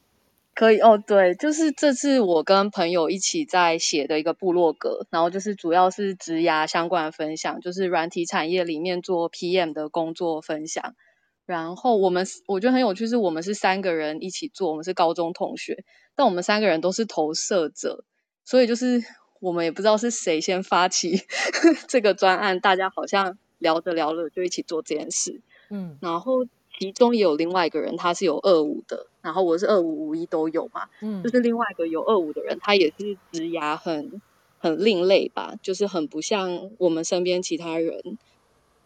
[0.55, 10.95] 可以哦，对，就是这次我跟朋友一起在写的一个部落格，然后就是主要是职涯相关的分享，就是软体产业里面做 PM 的工作分享。
[11.45, 15.85] 然后我们我觉得很有趣，是我们是三个人一起做，我们是高中同学，
[16.15, 18.05] 但我们三个人都是投射者，
[18.45, 19.03] 所以就是
[19.45, 21.21] 我们也不知道是谁先发起
[21.87, 23.37] 这个专案，大家好像。
[23.59, 25.41] 聊着聊着就一起做这件事，
[25.71, 26.45] 嗯，然后
[26.79, 34.21] 其中也有另外一个人，他是有二五的，然后我是二五五一都有嘛，嗯，就是另外一个有二五的人，他也是职涯很
[34.59, 38.19] 很另类吧，就是很不像我们身边其他人，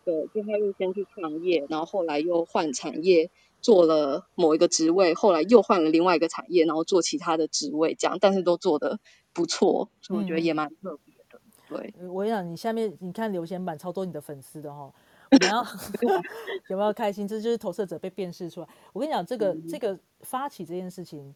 [0.04, 3.30] 对，就他又先去创业，然后后来又换产业
[3.60, 9.00] 做了某一个职位，后来又换了另外一个产业，然后做其他的职位，这样，但是都做的
[9.38, 11.40] 不错，所以我觉得也蛮特别的。
[11.68, 14.92] 对，我跟你讲，你下面你看留言板超多你的粉丝的哈，
[15.30, 15.64] 我们要
[16.68, 17.28] 有没有开心？
[17.28, 18.68] 这就是投射者被辨识出来。
[18.92, 21.32] 我跟你讲，这个这个发起这件事情，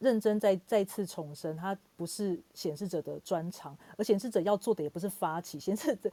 [0.00, 6.10] 认真再再次重申，它不是显示者的专长，而显示者要做的也不是发起，显示者。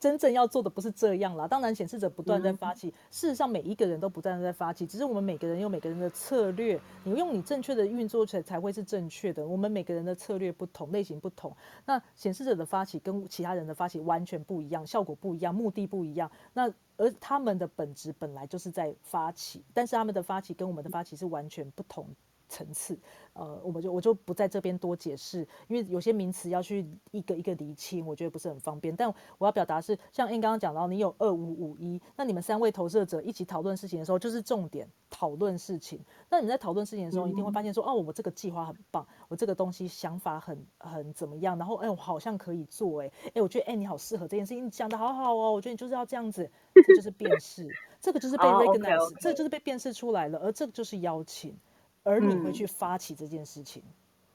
[0.00, 9.46] 真正要做的不是这样啦，当然显示者不断在发起，事实上每一个人都不断的在发起，只是我们每个人有每个人的策略，你用你正确的运作才才会是正确的。
[9.46, 16.30] 我们每个人的策略不同，类型不同，那显示者的发起跟其他人的发起完全不一样，效果不一样，目的不一样。
[16.54, 22.06] 那而他们的本质本来就是在发起，但是他们的发起跟我们的发起是完全不同。
[22.50, 22.98] 层次，
[23.32, 28.94] 呃，我们就我就不在这边多解释，因为有些名词要去一个一个厘清，我觉得不是很方便。
[28.94, 36.00] 但我要表达是，像 N 刚刚讲到，你有二五五一，那你们三位投射者一起讨论事情的时候，就是重点讨论事情。
[36.28, 47.68] 那你在讨论事情的时候，一定会发现说，哦，我这个计划很棒，我这个东西想法很很怎么样，然后哎，我好像可以做，哎，哎，我觉得哎，你好适合这件事情，你讲的好好哦，我觉得你就是要这样子，这就是辨识，
[48.00, 51.56] 这个就是被 recognize，这就是被辨识出来了，而这个就是邀请。
[52.02, 53.82] 而你会去发起这件事情，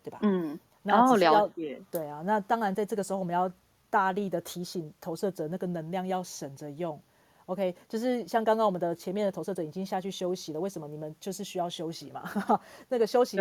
[0.04, 0.20] 对吧？
[0.22, 2.22] 嗯，然后了解，对啊。
[2.26, 3.52] 那当然，在这个时候，我们要
[3.90, 7.00] 大力的提醒投射者，那个能量要省着用。
[7.48, 12.24] OK，就是像刚刚我们的前面的投射者已经下去休息了，为什么你们就是需要休息嘛？
[12.90, 13.38] 那个休息，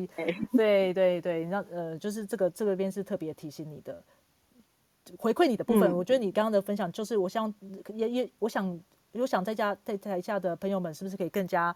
[0.52, 4.02] 对对对，那呃，就是这个这个边是特别提醒你的，
[5.18, 5.90] 回馈你的部分。
[5.96, 7.52] 我觉得你刚刚的分享，就是我想
[7.94, 8.78] 也也，我想
[9.12, 11.74] 我想在家在台下的朋友们，是不是可以更加？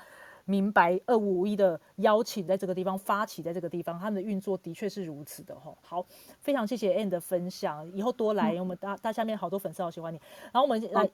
[0.49, 5.77] 明白二五五一的邀请，在这个地方发起，在这个地方，他们的运作的确是如此的哈。
[5.83, 6.07] 好，
[6.41, 10.19] 非常谢谢 Anne 的分享，以后多来，我们大大下面好多粉丝好喜欢你。
[10.45, 11.07] 然后我们来，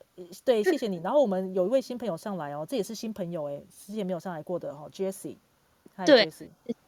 [0.45, 0.99] 对，谢谢你。
[0.99, 5.37] 然后我们有一位新朋友上来哦，这也是新朋友哎，之前没有上来过的哈，Jessie。
[6.07, 6.31] 对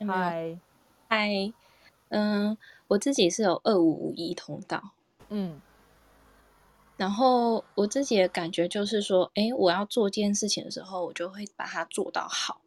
[0.07, 0.57] 嗨，
[1.09, 1.53] 嗨，
[2.11, 4.83] 嗯，我自己是有二五五一通道，
[5.31, 5.61] 嗯。
[6.97, 12.61] 然后我自己的感觉就是说，哎，我要做这件事情的时候，我就会把它做到好。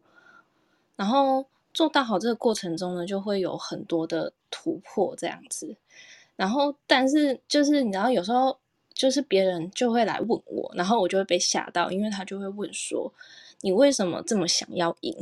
[0.96, 5.76] 然后做到好这个过程中呢，就会有很多的突破这样子。
[6.36, 8.58] 然后，但是就是你知道，有时候
[8.94, 13.12] 就是别人就会来问我，然后我就会被吓到，因为他就会问说
[13.62, 15.14] ：“你为什么这么想要赢？”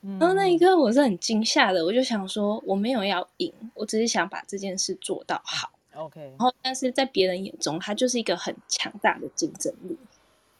[0.20, 5.72] 然后那一刻我是很惊吓的，我就想说，我没有要赢，我只是想把这件事做到好。
[5.96, 9.96] OK，然后但是在别人眼中，他就是一个很强大的竞争力。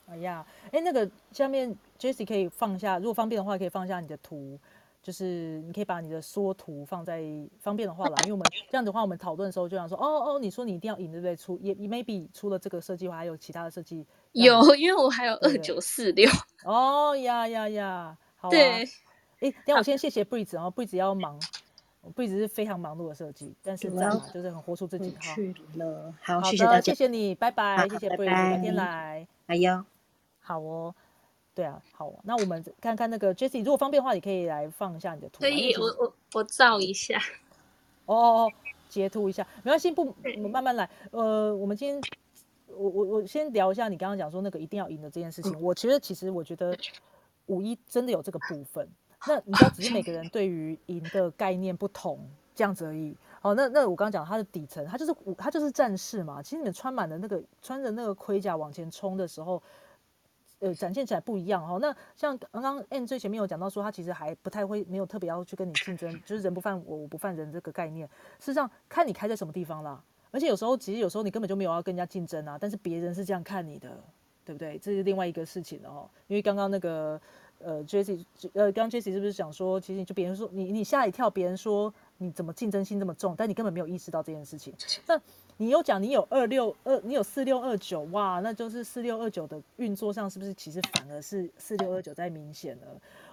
[0.09, 4.57] 哎呀，哎，那个下面 Jessie 可以放下，如果方便的话，可以放下你的图，
[5.03, 7.23] 就是你可以把你的缩图放在
[7.61, 11.35] 方便的话啦，因为我们这样的话，我们讨论的时候就想说，哦哦，你说你一定要赢，对不对？
[11.35, 14.07] 出也 maybe 除了这个设计，还有其他的设计？
[14.31, 16.31] 有，因为我还有二九四六。
[16.65, 18.51] 哦呀呀呀，好啊。
[18.51, 18.89] 对，
[19.41, 21.41] 哎，等我先谢谢 Breeze，然后 Breeze 要忙。
[22.15, 25.17] 不一直是非常忙碌的设计，但是在就是很活出自己。
[25.21, 29.27] 去了，好，谢谢大家，谢谢你，拜拜，谢谢 b r 明天来。
[29.47, 29.85] 哎呀，
[30.41, 30.95] 好哦，
[31.55, 35.41] 对啊，好，那我们看看那个 Jessie，如果方便的话，你可以来放一下你的图。
[35.41, 37.19] 可以，我我我照一下。
[38.07, 38.53] 哦哦哦，
[38.89, 40.15] 截图一下，没关系，不，
[40.49, 40.89] 慢慢来。
[41.11, 42.13] 呃，我们今天，
[42.69, 45.61] 我我我先聊一下你刚刚讲说那个一定要赢的这件事情。
[45.61, 46.77] 我其实其实我觉得
[47.47, 48.89] 五一真的有这个部分。
[49.27, 52.19] 那你知道，只是每个人对于赢的概念不同，
[52.55, 53.17] 这样子而已。
[53.41, 56.43] 好，那那我刚刚讲他的底层，他就是他就是战士嘛。
[56.43, 59.63] 其实你们穿满了那个穿着那个盔甲往前冲的时候，
[60.59, 61.79] 呃，展现起来不一样哦。
[61.81, 68.09] 那像刚刚 N 最前面有讲到说，他其实还不太会，没有特别要去跟你竞争，就是人不犯我，我不犯人这个概念。
[68.41, 70.03] 事实上，看你开在什么地方啦。
[70.33, 73.89] 而且有时候，其实有时候你根本就没有要跟人家竞争啊，但是别人是这样看你的，
[74.45, 74.77] 对不对？
[74.79, 76.11] 这是另外一个事情哦。
[76.27, 77.19] 因为刚刚那个
[77.59, 84.75] 呃 Jessie，呃，刚刚 Jessie 是不是讲说，其实你就别人说你你吓一跳，别人说你怎么竞争性这么重，但你根本没有意识到这件事情。
[85.07, 85.21] 那
[85.59, 92.87] 你又讲你有二六二，你有四六二九，哇，那就是四六二九的运作上是不是其实反而是四六二九在明显了？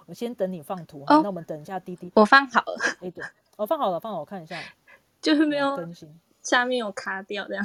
[0.06, 3.24] 我先等你放图哈，那我们等一下滴滴，我放好了，哎对，
[3.56, 4.58] 哦放好了，放好，我看一下，
[5.20, 6.08] 就是没有更新。
[6.42, 7.64] 下面有卡掉这样，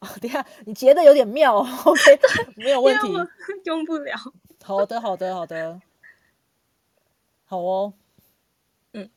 [0.00, 2.18] 哦，等下你截的有点妙，OK，
[2.56, 3.12] 没有问题，
[3.64, 4.14] 用不了。
[4.62, 5.80] 好的，好的，好的，
[7.44, 7.92] 好哦，
[8.92, 9.08] 嗯，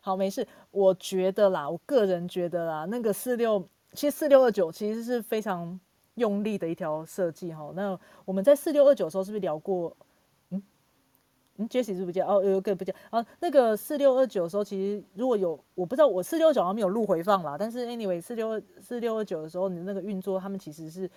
[0.00, 0.46] 好，没事。
[0.70, 5.80] 我觉得啦，我个人觉得啦，那个四六，其实四六二九其实是非常
[6.14, 7.72] 用力的一条设计哈。
[7.74, 9.96] 那我们在四六二九的时候是不是聊过？
[11.58, 13.24] 嗯 Jesse 是不见哦，有个不见啊。
[13.40, 17.56] 那个四六二九的时候，其实如果有我不知道，我四六九好像没有录回放啦。
[17.58, 21.10] 但是 anyway，四六二四六二九的时候，你那个运作，他们其实是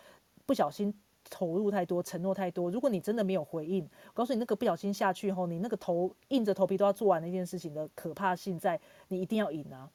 [0.45, 0.93] 不小心
[1.29, 2.71] 投入太多，承诺太多。
[2.71, 8.79] 如果你真的没有回应，我告诉你，那个不小心下去后，你那个头硬着头皮都要做完那件事情的可怕性，在
[9.09, 9.89] 你一定要赢啊，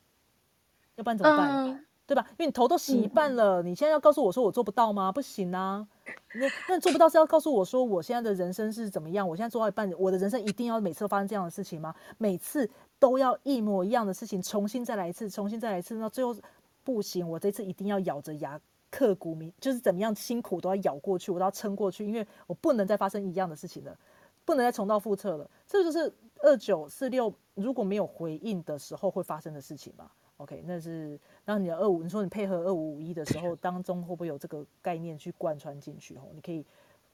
[0.96, 1.86] 要不然怎么办？
[2.06, 2.24] 对吧？
[2.32, 5.10] 因为你头都洗一半了，你现在要告诉我说我做不到吗？
[5.10, 5.86] 不行啊！
[6.34, 9.26] 那那做不到是要告诉我说我现在的人生是怎么样？
[9.26, 11.94] 我现在做到一半，我的人生一定要每次都发生这样的事情吗？
[12.18, 16.36] 每次都要一模一样的事情，重新再来一次，重新再来一次，那最后
[16.82, 23.96] 不行，我这次一定要咬着牙刻骨铭，就是怎么样辛苦都要咬过去，我都要撑过去，因为我不能再发生一样的事情了，
[24.44, 25.50] 不能再重蹈覆辙了。
[25.66, 30.10] 这就是二九四六如果没有回应的时候会发生的事情嘛。
[30.38, 36.16] OK，那是然后你的二五，你说你配合二五五一的时候，当中会不会有这个概念去贯穿进去？
[36.18, 36.64] 吼，你可以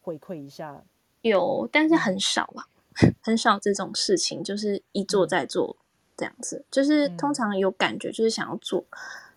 [0.02, 0.82] 回馈一下。
[1.22, 2.64] 有，但是很少啊，
[3.22, 5.76] 很少这种事情，就是一做再做
[6.16, 8.84] 这样子，就是通常有感觉，就是想要做，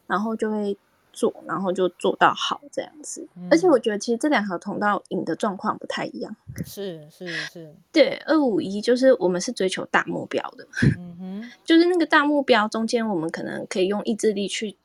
[0.07, 0.77] 然后就会。
[1.13, 3.25] 做，然后就做到好这样子。
[3.49, 6.35] 而且我觉得，其实这两条通道赢的状况不太一样。
[6.65, 14.75] 是是是，对，二五一就是我们是追求大目标的，嗯哼， 就是那个大目标中间，我们可能可以用意志力去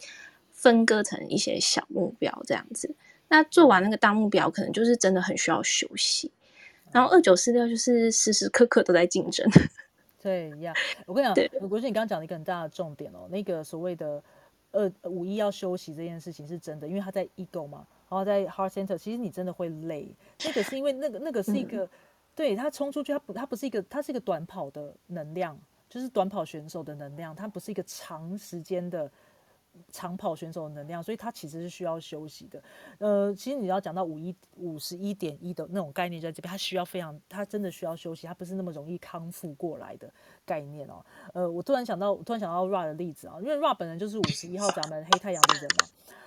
[0.53, 2.95] 分割成一些小目标这样子。
[3.29, 6.31] 那做完那个大目标，可能就是真的很需要休息。
[6.93, 9.47] 然后二九四六就是时时刻刻都在竞争。
[10.23, 10.75] 对呀，
[11.07, 14.23] 我跟你讲，我觉得你刚刚讲了一个很大的重点哦，那个所谓的。
[14.71, 20.15] 呃，五一要休息这件事情是真的，因为他在 ego 嘛，然后在 heart center，其实你真的会累。
[20.45, 21.89] 那个是因为那个那个是一个，
[22.35, 25.59] 对他冲出去，他不他不是一个，他是一个短跑的能量，
[25.89, 29.11] 就是短跑选手的能量，他不是一个长时间的。
[29.93, 32.63] 长跑选手的能量，所以他其实是需要休息的。
[32.99, 40.13] 呃，其实你要讲到五一五十一点一的那种概念，在这边，他需要非常，他真的需要休息，他不是那么容易康复过来的
[40.45, 41.05] 概念哦。
[41.33, 45.87] 呃，我突然想到，突然想到 Ra 的例子啊，因为 Ra 本人就是五十一号咱们黑太阳的人嘛，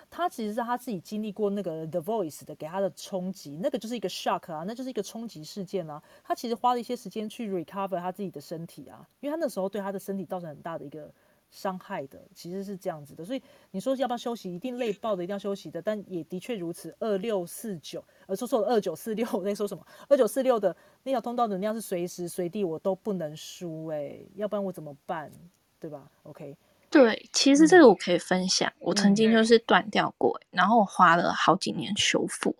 [0.10, 6.02] 他其实是他自己经历过那个 The Voice 的给他的冲击，那个就是一个 shock 啊，那就是一个冲击事件啊。
[6.24, 11.12] 他其实花了一些时间去 recover 他自己的身体啊，因为他那时候对他的身体造成很大的一个。
[11.52, 14.52] 伤害的其实是这样子的，所以你说要不要休息？
[14.56, 15.82] 一定累爆的，一定要休息的。
[15.82, 16.96] 但也的确如此。
[17.00, 19.86] 二六四九，呃，说错了，二九四六 我在说什么？
[20.08, 25.30] 二九四六的那条通道能量是随时随地我都不能输，哎，要不然我怎么办？
[25.78, 26.56] 对吧？OK，
[26.90, 32.56] 对，其实这个我可以分享，我曾经就是断掉过，然后我花了好几年修复，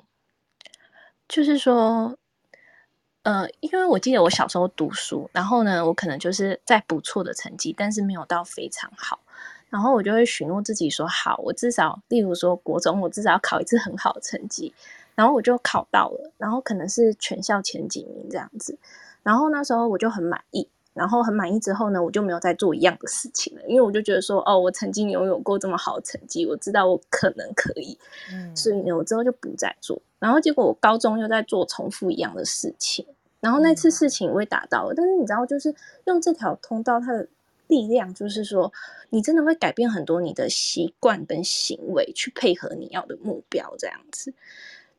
[1.30, 2.18] 就是说。
[3.24, 9.20] 呃，因为我记得我小时候读书，然后呢，我可能就是在不错的成绩，但是没有到非常好，
[9.70, 14.74] 然后我就会许诺自己说，好，我至少，例如说国中，我至少要考一次很好的成绩，
[15.14, 18.76] 然后我就考到了，然后可能是全校前几名这样子，
[19.22, 28.00] 然后那时候我就很满意，然后很满意之后呢，我就没有再做一样的事情了，因为我就觉得说，哦，我曾经拥有过这么好的成绩，我知道我可能可以，
[28.32, 30.02] 嗯，所以呢，我之后就不再做。
[30.22, 33.06] 然后结果我高中又在做重复一样的事情，
[33.40, 35.74] 然后那次事情我也达到了，但是你知道，就是
[36.06, 37.28] 用这条通道，它的
[37.68, 38.72] 力量就是说，
[39.10, 44.34] 你真的会改变很多你的习惯跟行为，去配合你要的目标，这样子。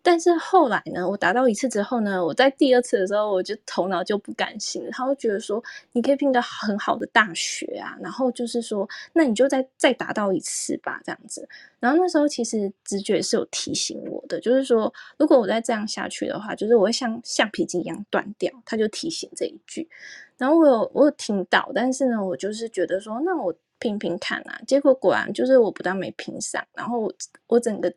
[0.05, 4.91] 但是后来呢，我达到一次之后呢，我在第二次的时候，我就头脑就不甘心了。
[4.91, 11.49] 他会觉得说，你可以拼个很好的大学啊，然后就是说，那你就再再达到一次吧，这样子。
[11.79, 18.53] 然后那时候其实直觉是有提醒我的，就是说，如果我再这样下去的话，就是我会像橡皮筋一样断掉。
[18.67, 19.89] 他就提醒这一句，
[20.37, 24.61] 然后我有我有听到，但是呢，我就是觉得说，那我拼拼看啊。
[24.67, 27.09] 结果果然就是我不但没拼上，然后
[27.47, 27.93] 我整个。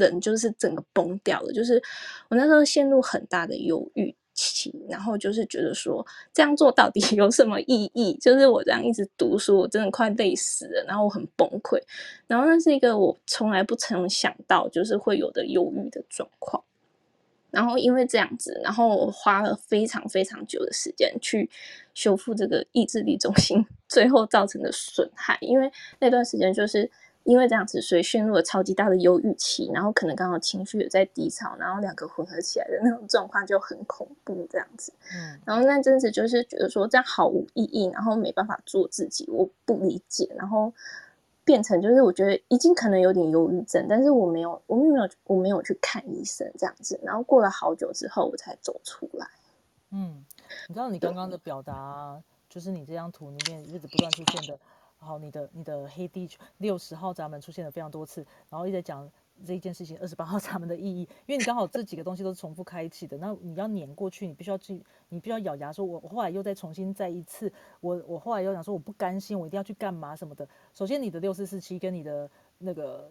[0.00, 1.82] 人就是整个崩掉了，就是
[2.28, 8.16] 我那时候陷入很大的忧郁期，然后就是觉得说这样做到底 有什么意义？
[8.20, 11.80] 就是我这样一直读书，我真的快累死了，然后我很崩溃，
[12.26, 16.64] 然后那是一个我从来不曾想到就是会有的忧郁的状况。
[17.50, 21.50] 然后因为这样子，然后我花了非常非常久的时间去
[21.94, 25.36] 修复这个意志力中心 最后造成的损害。
[25.40, 26.88] 因为那段时间就是
[27.24, 34.92] 因为这样子，所以陷入了超级大的忧郁期，然后可能刚好情绪也在低潮，然后两个混合起来的那种状况就很恐怖这样子。
[35.14, 40.72] 嗯，然后那阵子就是觉得说这样毫无意义，然后没办法做自己，我不理解，然后。
[41.42, 49.26] 变成就是我觉得已经可能有点忧郁症，但是我没有，我没有，我没有去看医生这样子，然后过了好久之后我才走出来。
[49.90, 50.24] 嗯，
[50.68, 54.60] 你知道你刚刚的表达，就是你这张图里面一直不断出现的，
[55.00, 59.10] 好，你的你的黑地球六十号闸门出现了非常多次，然后一直讲。
[59.42, 64.74] 这一件事情，二十八号闸门的意义，因为你刚好这几个东西都是重复开启的，那你要碾过去，你必须要去，
[65.08, 70.46] 你必须要咬牙说，我我后来又再重新再一次，我我后来又想说，我不甘心，我一定要去干嘛什么的。
[70.74, 73.10] 首先，你的六四四七跟你的那个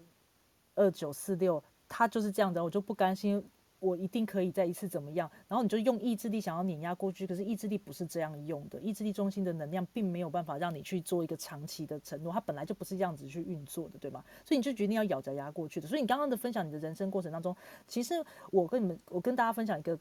[0.75, 3.43] 二九四六，它就是这样的，我就不甘心。
[3.79, 5.29] 我一定可以再一次怎么样？
[5.47, 8.79] 然后你就用意志力想要碾压过去，可是意志力不是这样用的。
[8.81, 14.23] 意志力中心的能量并没有办法让你去做一个长期的承诺，它本来就不是这样子去运作的，对吗？
[14.45, 15.87] 所以你就决定要咬着牙过去的。
[15.87, 17.55] 所以你刚刚的分享，你的人生过程当中，
[17.87, 18.15] 其实
[18.51, 19.97] 我跟你们，我跟大家分享一个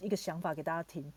[0.00, 1.12] 一个想法给大家听。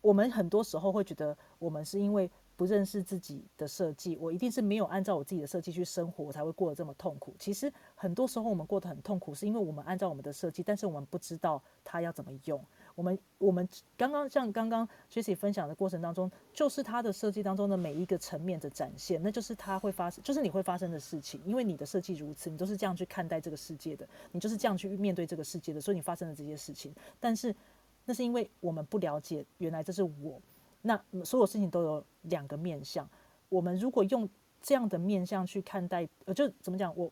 [0.00, 2.30] 我们很多时候会觉得，我们是因为。
[2.60, 7.34] 不认识自己的设计，我一定是没有按照我自己的设计去生活，我才会过得这么痛苦。
[7.38, 12.62] 其实很多时候我们过得很痛苦，是因为我们按照我们的设计，但是我们不知道它要怎么用。
[12.94, 21.40] 我们我们刚刚像刚刚 Jesse 分享的过程当中，就是它的设计当中的每一个层面的展现，那就是它会发生，就是你会发生的事情。
[21.46, 26.94] 因为你的设计如此，你都是这样去看待这个世界的，你就是这样去面对这个世界的，所以你发生了这些事情。
[27.18, 27.56] 但是
[28.04, 30.38] 那是因为我们不了解，原来这是我。
[30.82, 33.08] 那所有事情都有两个面相，
[33.48, 34.28] 我们如果用
[34.62, 36.94] 这样的面相去看待，呃，就怎么讲？
[36.96, 37.10] 我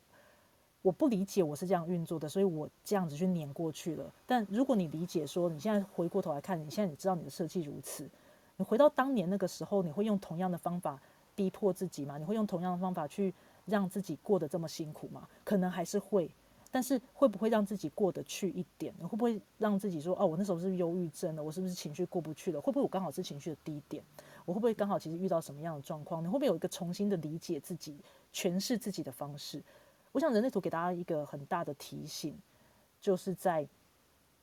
[0.82, 4.12] 我不理解我是这样运作的，所以我这样子去碾过去了。
[4.26, 8.08] 但如果你理解，说你现在回过头来看，你现在你知道你的设计如此，
[8.56, 11.00] 你回到当年那个时候，你会用同样的方法
[11.34, 12.16] 逼迫自己吗？
[12.16, 13.34] 你会用同样的方法去
[13.66, 15.28] 让自己过得这么辛苦吗？
[15.44, 16.30] 可能还是会。
[16.70, 18.92] 但是会不会让自己过得去一点？
[18.94, 22.60] 会不会让自己说，哦，我那时候是忧郁症了，我是不是情绪过不去了？
[22.60, 24.04] 会不会我刚好是情绪的低点？
[24.44, 26.22] 我会不会刚好其实遇到什么样的状况？
[26.22, 27.96] 你会不会有一个重新的理解自己、
[28.34, 29.62] 诠释自己的方式？
[30.12, 32.36] 我想人类图给大家一个很大的提醒，
[33.00, 33.66] 就是在，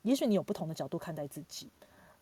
[0.02, 1.68] 也许你有不同的角度看待自己。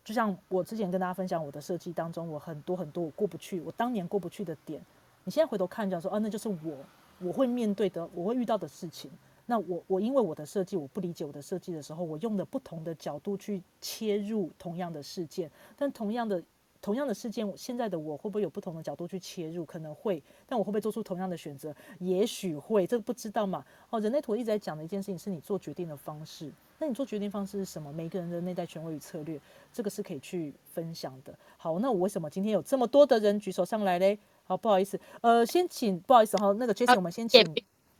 [0.03, 4.79] 就像我之前跟大家分享我的设计当中，我很多很多我过不去，我当年过不去的点，
[5.23, 6.77] 你现在回头看讲说，啊，那就是我
[7.19, 9.09] 我会面对的，我会遇到的事情。
[9.45, 16.41] 那我我因为我的设计，我不理解我的设计的时候，我用的不同的角度去切入同样的事件，但同样的
[16.81, 19.65] 同样的事件，现在的我会不会有不同的角度去切入？
[19.65, 21.75] 可能会，但我会不会做出同样的选择？
[21.99, 23.65] 也许会，这个不知道嘛。
[23.89, 26.51] 哦，人类图一直在讲的一件事情是你做决定的方式。
[26.77, 27.91] 那你做决定方式是什么？
[27.93, 29.39] 每个人的内在权威与策略，
[29.71, 31.33] 这个是可以去分享的。
[31.57, 34.19] 好，那我为什么今天有这么多的人举手上来嘞？
[34.43, 37.43] 好，不好意思，呃，先请不好意思哈，那个 Jason，我们先请。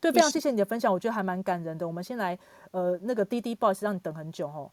[0.06, 1.88] 对，非常谢谢你的分享，我觉得还蛮感人的。
[1.88, 2.38] 我们先来，
[2.72, 4.70] 呃，那个滴滴，不好意思让你等很久哦。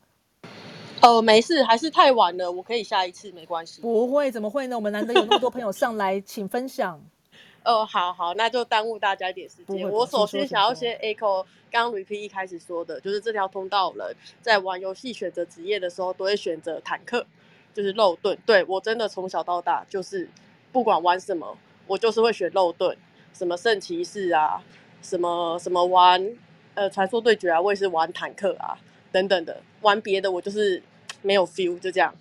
[1.01, 3.80] 呃，没事，还是太晚了，我可以下一次，没关系。
[3.80, 4.76] 不会，怎么会呢？
[4.76, 7.01] 我们难得有那么多朋友上来，请分享。
[7.64, 9.89] 哦，好好，那就耽误大家一点时间。
[9.89, 17.24] 我首先想要先 echo 刚刚 repeat 一开始说的，就是这条通道人在玩游戏选择职业的时候，都会选择坦克，
[17.72, 18.37] 就是肉盾。
[18.45, 20.28] 对我真的从小到大，就是
[20.72, 21.57] 不管玩什么，
[21.87, 22.97] 我就是会选肉盾，
[23.33, 24.62] 什么圣骑士啊。
[25.03, 26.36] 什么什么玩，
[26.74, 28.78] 呃，传说对决啊，我也是玩坦克啊，
[29.11, 30.82] 等等的，玩别的我就是
[31.20, 32.14] 没有 feel，就这样。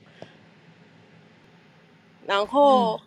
[2.25, 2.99] 然后，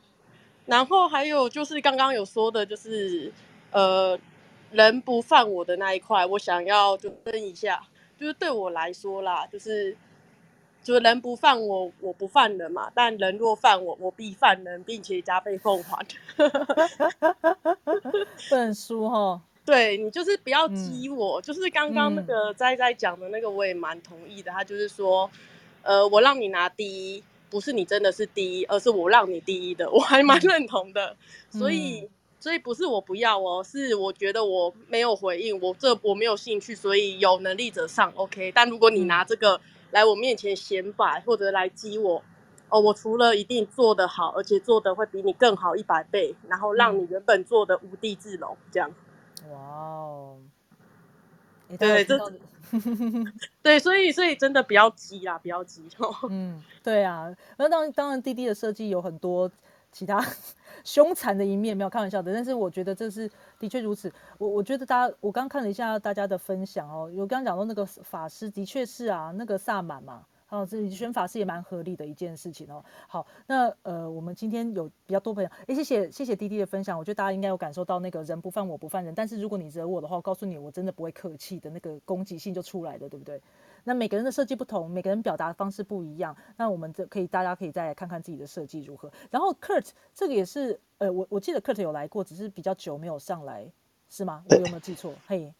[0.66, 3.32] 然后还有就是刚刚有说的，就是
[3.70, 4.18] 呃，
[4.70, 7.82] 人不犯我的那一块，我想要就分一下，
[8.18, 9.96] 就是对我来说啦，就是
[10.82, 16.04] 就是人不犯我，我不犯人嘛，但人若犯我，我必犯人，并且加倍奉还。
[18.50, 19.40] 本书哈。
[19.64, 24.52] 对你就是不要激我，就是刚刚那个在在讲的那个，我也蛮同意的。
[24.52, 25.30] 他就是说，
[25.82, 26.86] 呃，我让你拿第
[27.16, 31.16] 一，不是你真的是第一，而是我让你第一的，我还蛮认同的。
[31.50, 32.06] 所以，
[32.38, 38.52] 所以不是我不要哦，是我觉得我没有回应，我这我没有兴趣，所以有能力者上 OK。
[38.54, 39.58] 但如果你拿这个
[39.92, 42.22] 来我面前显摆，或者来激我，
[42.68, 48.94] 哦，我除了一定做得好，而且做的会比你更好一百倍，然后让你原本做的无地自容，这样。
[49.52, 50.36] 哇哦，
[51.78, 52.18] 对，这
[53.62, 56.14] 对，所以所以真的不要急啊，不要急哦。
[56.30, 59.50] 嗯，对啊，那当然当然，滴滴的设计有很多
[59.92, 60.24] 其他
[60.84, 62.32] 凶残的一面，没有开玩笑的。
[62.32, 64.12] 但是我觉得这是的确如此。
[64.38, 70.24] 我我觉得大家，我刚看了一下大家的分享哦，有刚刚讲到那个法师，的确是啊，那个萨满嘛。
[70.54, 72.84] 哦，这选法是也蛮合理的一件事情哦。
[73.08, 83.40] 好，那呃，我们今天有比较多朋友，哎，谢谢谢谢滴滴的分享，我觉得大家应该有感受到那个人不犯我不犯人，但是如果你惹我的话，我告诉你，我真的不会客气的那个攻击性就出来了，对不对？
[83.82, 89.10] 那每个人的设计不同，每个人表达方式不一样，那我们这可以大家可以再来看看自己的设计如何。
[89.30, 93.70] 然后 Kurt 这个也是，呃，我我记得 Kurt 有来过，只是比较久没有上来，
[94.08, 94.44] 是吗？
[94.48, 95.12] 我有没有记错？
[95.26, 95.52] 嘿，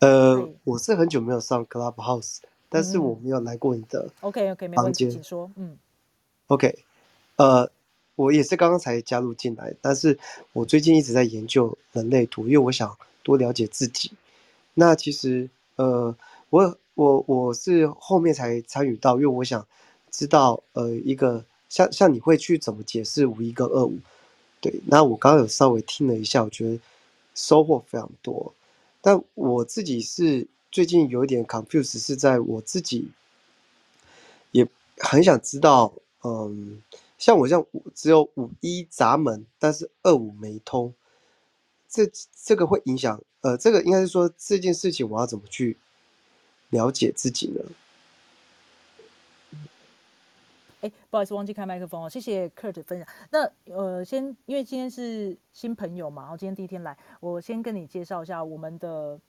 [0.00, 2.40] 呃，我是很久没有上 Clubhouse。
[2.72, 5.50] 但是我没有来过你的 OK OK 没问题，请说。
[5.56, 5.76] 嗯
[6.46, 6.78] ，OK，
[7.36, 7.70] 呃，
[8.16, 10.18] 我也是刚刚才加入进来，但是
[10.54, 14.12] 我最近一直在研究人类图，因为我想多了解自己。
[14.72, 16.16] 那其实，呃，
[16.48, 19.66] 我我我是后面才参与到，因为我想
[20.10, 23.98] 知道，呃，一个像像你会去怎么解释五一跟二五？
[24.62, 26.80] 对，那我刚刚有稍微听了一下，我觉得
[27.34, 28.54] 收获非常多。
[29.02, 30.46] 但我自己是。
[30.72, 33.10] 最近有一点 confuse，是在我自己
[34.52, 34.66] 也
[34.96, 35.92] 很想知道，
[36.24, 36.82] 嗯，
[37.18, 37.64] 像我这样
[37.94, 40.94] 只有五一闸门，但是二五没通，
[41.90, 42.10] 这
[42.42, 45.76] 这个会影响，呃，这个应该是说这件事情我要怎么去
[46.70, 47.60] 了解自己呢？
[50.80, 52.08] 哎，不好意思，忘记开麦克风哦。
[52.08, 53.06] 谢谢 Kurt 分享。
[53.30, 59.20] 那呃，先因为今天是新朋友嘛，然后今天第一天来，我先跟你介绍一下我们的。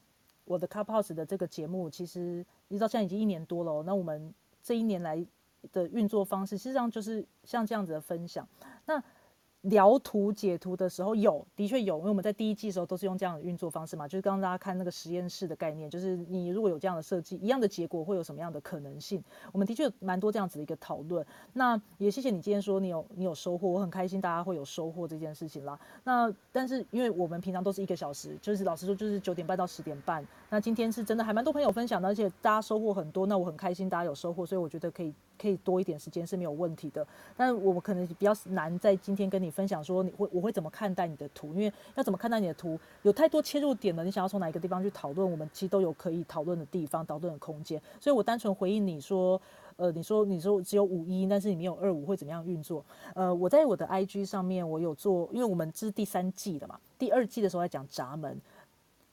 [0.46, 3.84] 我的 Clubhouse 的这个节目，其实一直到现在已经一年多了。
[3.84, 5.26] 那我们这一年来
[5.72, 8.48] 的运作方式，实际上就是像这样子的分享。
[8.86, 9.02] 那
[9.64, 19.24] 聊图解图的时候有，的确有，因为我们在第一季的时候都是用这样的运作方式嘛，就是刚刚大家看那个实验室的概念，就是你如果有这样的设计，一样的结果会有什么样的可能性？
[19.52, 21.26] 我们的确蛮多这样子的一个讨论。
[21.54, 25.80] 那也谢谢你今天说你有你有收获，我很开心大家会有收获这件事情啦。
[26.04, 30.26] 那但是因为我们平常都是一个小时，就是老实说就是九点半到十点半。
[30.50, 35.14] 那今天是真的还蛮多朋友分享的，而且大家收获很多，那我很开心大家有收获，所以我觉得可以。
[35.40, 37.06] 可以多一点时间是没有问题的，
[37.36, 47.82] 但我们可能比较难在今天跟你分享说你会我会怎么看待你的图，因为要怎么看待你的图有太多切入点了，你想要从哪一个地方去讨论，我们其实都有可以讨论的地方，讨论的空间。
[48.00, 49.42] 所以我单纯回应你说，
[49.76, 52.84] 呃，你说你说只有五一，但是你没有二五会怎么样运作？
[53.16, 58.40] 呃，我在我的 IG 上面我有做，因为我们这是第三季的嘛，第二季的时候在讲闸门，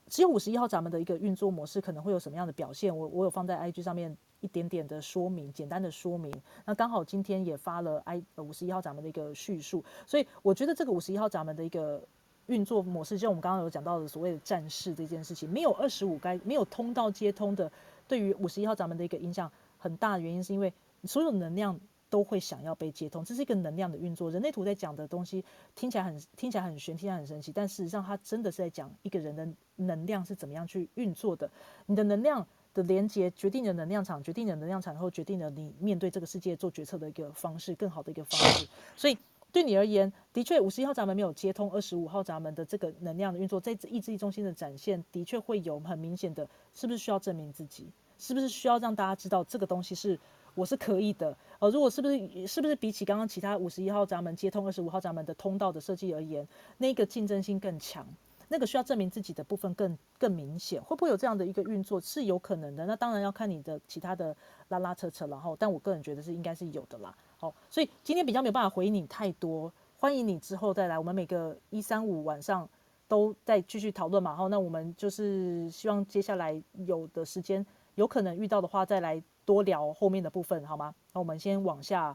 [0.07, 2.95] 只有五十一号闸门的一个运作模式可能会有什么样的表现？
[2.95, 4.15] 我我有放在 IG 上面。
[4.41, 6.33] 一点点的说明，简单的说明。
[6.65, 12.01] 那刚好今天也发了 I 五十一号闸门的一个叙述，所以我觉得这个五十一号闸门的一个
[12.47, 17.71] 运作模式，就我们刚刚有讲到的所谓的战士这件事情，没有二十五该没有通道接通的，
[18.07, 20.73] 对于五十一号闸门的一个影响很大的原因，是因为
[21.03, 21.79] 所有能量
[22.09, 24.31] 都会想要被接通，这是一个能量的运作。
[24.31, 31.51] 人类图在讲的东西听起来很听起来很玄，听起来很神奇，但事实上它真的是在讲一个人的能量是怎么样去运作的，
[31.85, 32.47] 你的能量。
[32.73, 38.67] 的连接决定了能量场，决定了能量场然后决定了你面对这个世界做决策的一个方式，更好的一个方式。
[38.95, 39.17] 所以
[39.51, 47.87] 对你而言，的确五十一号闸门没有接通，二十五号闸门的这个能量的运作，在意志力中心的展现，的确会有很明显的，是不是需要证明自己？
[48.17, 50.17] 是不是需要让大家知道这个东西是
[50.53, 51.35] 我是可以的？
[51.59, 56.47] 呃，如果是不是是不是比起刚刚其他五十一号闸门接通二十五号闸门的通道的设计而言，
[56.77, 58.07] 那个竞争性更强？
[58.51, 62.85] 那个需要证明自己的部分更更明显，会不会有这样的一个运作是有可能的？
[62.85, 64.35] 那当然要看你的其他的
[64.67, 67.15] 拉拉扯扯，然后，但我个人觉得是应该是有的啦。
[67.37, 72.67] 好，所以今天比较没有办法回应你太多，欢迎你之后再来，我们每个一三五晚上
[73.07, 74.35] 都再继续讨论嘛。
[74.35, 77.65] 好，那我们就是希望接下来有的时间，
[77.95, 80.93] 有可能遇到的话再来多聊后面的部分，好吗？
[81.13, 82.13] 那我们先往下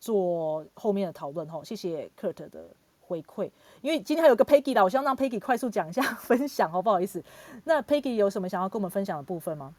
[0.00, 1.46] 做后面的讨论。
[1.48, 2.74] 哈，谢谢 Kurt 的。
[3.06, 3.48] 回馈，
[3.80, 7.22] 因为今天还有个 Peggy 的，我希望让 Peggy 快速讲一下 分享哦，不好意思。
[7.64, 9.74] 那 Peggy 有什么想要跟我们分享的部分吗？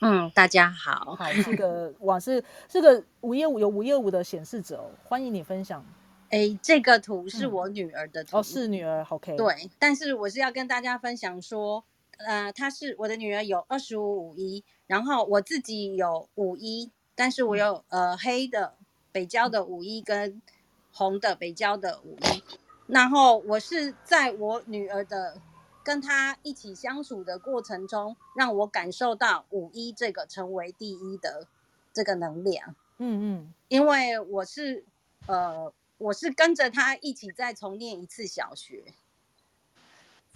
[0.00, 5.84] 嗯，大家好，好，这个 我是这个五一五有五一五的显示者哦，欢迎你分享。
[6.30, 9.36] 哎，这个图是我女儿的图哦，是女儿，OK。
[9.36, 11.84] 对，但是我是要跟大家分享说，
[12.18, 18.74] 呃，她是我的女儿有二十五五一，然后我自己有五一，但是我有呃黑的
[19.10, 20.40] 北郊的五一跟。
[20.92, 22.42] 红的北郊的五一，
[22.86, 25.40] 然后我是在我女儿的
[25.82, 31.46] 跟她一起相处的过程中，让我感受到五一这个成为第一的
[31.92, 32.76] 这个能量。
[32.98, 34.84] 嗯嗯，因为我是
[35.26, 38.84] 呃，我是跟着她一起再重念一次小学，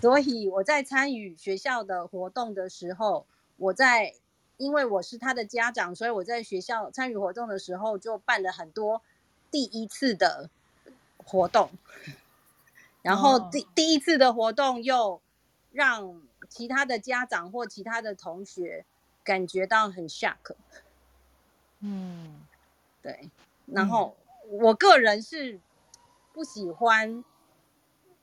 [0.01, 3.27] 所以我在参与学校的活动的时候，
[3.57, 4.15] 我在
[4.57, 9.03] 因为我是他的家长，所以我在学校参与活动的时候就办了很多
[9.51, 10.51] 第一次的
[11.19, 11.71] 活动，
[13.03, 15.21] 然后第第一次的活动又
[15.73, 18.85] 让其他的家长或其他的同学
[19.25, 20.55] 感觉到很 shock。
[21.81, 22.41] 嗯，
[23.03, 23.31] 对，
[23.67, 24.17] 然后
[24.49, 25.61] 我个人是
[26.33, 27.25] 不喜欢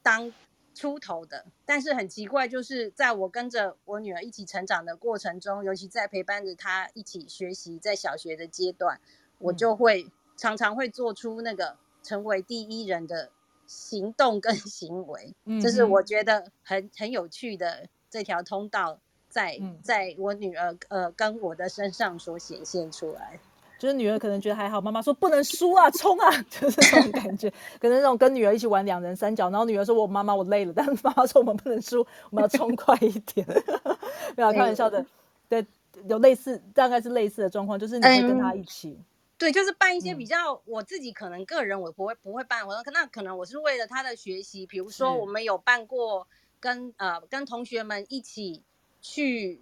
[0.01, 0.33] 当。
[0.75, 8.99] 出头的，但是很奇怪，就是在我跟着我女儿一起成长的过程中，尤其在陪伴着她一起学习，在小学的阶段，
[9.37, 13.29] 我就会常常会做出那个成为第一人的
[13.67, 18.99] 行动跟 行为，这是我觉得很很有趣的这条通道，
[19.29, 23.39] 在在我女儿呃跟我的身上所显现出来。
[23.79, 27.49] 就是女儿可能觉得还好，妈妈说不能输啊，冲啊， 就是这种感觉。
[27.81, 31.99] 可能那种跟女儿一起玩两人三角，然后女儿说：“我妈妈我累了。”但是妈妈说：“我们不能输，
[32.29, 33.45] 我们要冲快一点。
[34.37, 35.05] ”没有开玩笑的，
[35.49, 35.65] 对，
[36.07, 38.97] 有类似大概是类似的状况，就是你会跟她一起，
[39.43, 46.25] 对，就是办一些比较我自己可能个人我不会不会办活动，那可能我是为了他的学习，比如说我们有办过
[46.61, 48.63] 跟呃跟同学们一起
[49.01, 49.59] 去。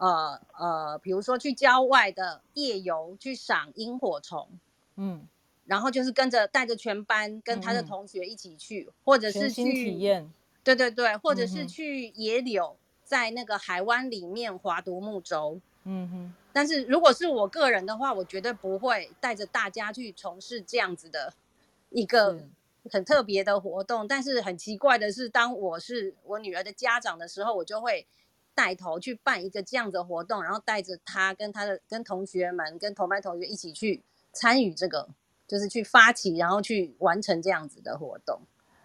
[0.00, 4.48] 呃呃，比如说去郊外的夜游，去赏萤火虫，
[4.94, 5.26] 嗯，
[5.66, 10.32] 然后就是跟着带着全班跟他的同学一起去，或者是去体验，
[10.62, 16.34] 对对对，或者是去野柳，在那个海湾里面划独木舟，嗯哼。
[16.58, 21.32] 但是如果是我个人的话，我绝对不会带着大家去从事这样子的
[21.90, 22.36] 一个
[22.90, 24.08] 很特别的活动。
[24.08, 28.06] 但是很奇怪的是，当我是我女儿的家长的时候，我就会。
[28.54, 34.02] 带头去办一个这样的活动，然后带着她跟她的跟同学们、跟同班同学一起去
[34.32, 35.08] 参与这个，
[35.46, 38.40] 就是去发起，然后去完成这样子的活动，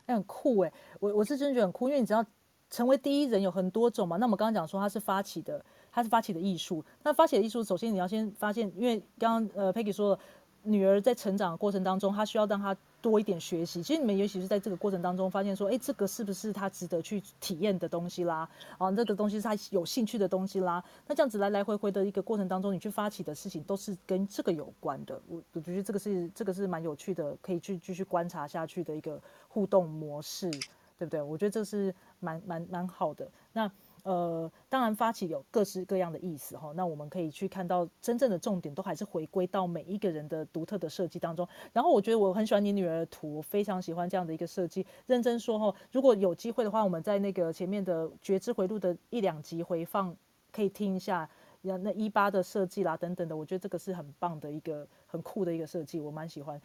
[0.06, 0.72] 很酷哎！
[1.00, 2.24] 我我是真的觉得很酷，因为你知道
[2.70, 4.18] 成为第一人有很多种嘛。
[4.18, 6.84] 那我们刚刚讲说他是发起的，他是发起的艺术。
[7.04, 10.20] 那发起的艺术，首先你要先发现，因为刚刚呃 Peggy 说了。
[10.66, 13.84] 女儿在成长的过程当中，她需要让她多一点学习。
[13.84, 18.50] 其实你们也许是在这个过程当中发现说，哎，这个是不是她值得去体验的东西啦？
[18.78, 20.82] 啊，这个东西是她有兴趣的东西啦。
[21.06, 25.22] 那这样子来来回回的一个过程当中，你去发起的事情都是跟这个有关的。
[25.28, 30.50] 我我觉得这个是这个是蛮有趣的，可以去继续观察下去的一个互动模式，
[30.98, 31.22] 对不对？
[31.22, 33.30] 我觉得这是蛮蛮蛮好的。
[33.52, 33.70] 那。
[34.04, 41.48] 呃，当然发起有各式各样的意思哈，那我们可以去看到真正的重点都还是回归到每一个人的独特的设计当中。
[41.72, 44.86] 然后我觉得我很喜欢你女儿的图，非常喜欢这样的一个设计。
[45.06, 50.14] 认真说哈，如果有机会的话，我们在那个前面的觉知回路的一两集回放，
[50.52, 51.30] 可以听一下
[51.62, 53.38] 那那一八的设计啦等等的。
[53.38, 56.62] 我觉得这个是很棒的一个很酷的一个设计，我蛮喜欢。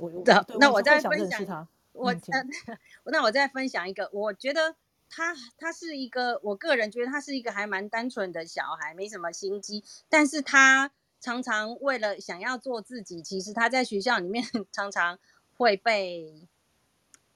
[0.00, 0.10] 我
[0.58, 2.12] 那我再分享，我
[3.12, 4.74] 那我再分享一个，我觉得。
[5.10, 9.82] 他他是一个，我个人觉得他是一个还蛮单纯的小孩，没什么心机。
[10.08, 15.18] 但是他常常为了想要做自己，其实他在学校里面 常常
[15.56, 16.48] 会被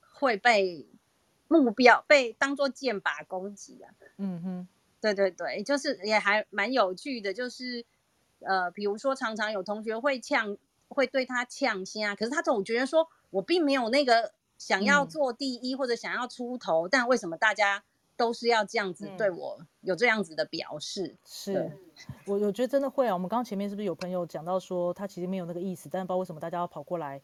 [0.01, 0.87] 会被
[1.49, 3.93] 目标被当做箭靶攻击啊。
[4.19, 4.69] 嗯哼，
[5.01, 7.85] 对对对，就是也还蛮有趣的，就是
[8.41, 10.57] 呃，比如说常常有同学会呛，
[10.89, 14.33] 会对他呛心啊，可是他总觉得说我并没有那个。
[14.59, 17.85] 想要做第一或者想要出头，但为什么大家
[18.17, 21.17] 都是要这样子对我有这样子的表示？
[21.25, 21.71] 是
[22.27, 23.13] 我我觉得真的会啊。
[23.13, 27.21] 我们刚刚前面是不是有朋友讲到说他其实没有那个意思，但是不知道为什么大家要跑过来。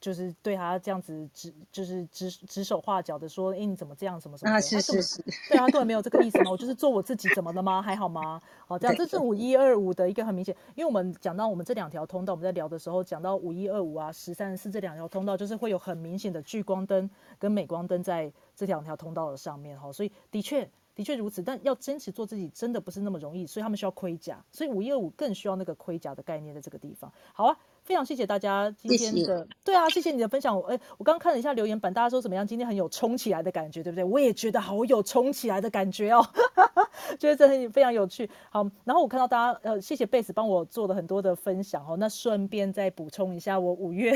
[0.00, 4.52] 就是对他这样子指，就是指指手画脚的说，哎，你怎么这样，什么什么？
[4.52, 7.82] 啊，是是是，对啊根本没有这个意思嘛， 我就是做我自己，怎么了吗？
[7.82, 8.40] 还好吗？
[8.66, 27.12] 好，这样这是五一二五的一个很明显，因为我们讲到我们这两条通道，我们在聊的时候讲到五一二五啊，十三四这两条通道，就是会有很明显的聚光灯跟镁光灯在这两条通道的上面哈，所以的确的确如此，但要坚持做自己真的不是那么容易，所以他们需要盔甲，所以五一二五更需要那个盔甲的概念在这个地方。
[27.32, 27.58] 好啊。
[27.88, 30.54] 非常谢谢大家今天的，对啊，谢谢你的分享。
[30.68, 32.46] 哎，我刚刚看了一下留言板，大家说怎么样？
[32.46, 34.04] 今天很有冲起来的感觉，对不对？
[34.04, 36.22] 我也觉得好有冲起来的感觉哦，
[37.18, 38.28] 觉得这很非常有趣。
[38.50, 41.96] 好，然后我看到大家，呃，谢谢贝斯帮我做了很多的分享哦。
[41.96, 44.12] 那顺便再补充一下，我五月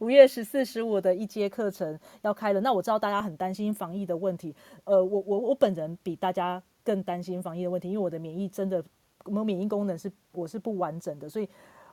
[0.00, 2.60] 五月十四十五的一节课程要开了。
[2.62, 8.82] 那我知道大家很担心防疫的问题，呃，我我我本人比大家更担心防疫的问题，因为我的免疫真的，
[9.24, 11.46] 我免疫功能是我是不完整的，所以。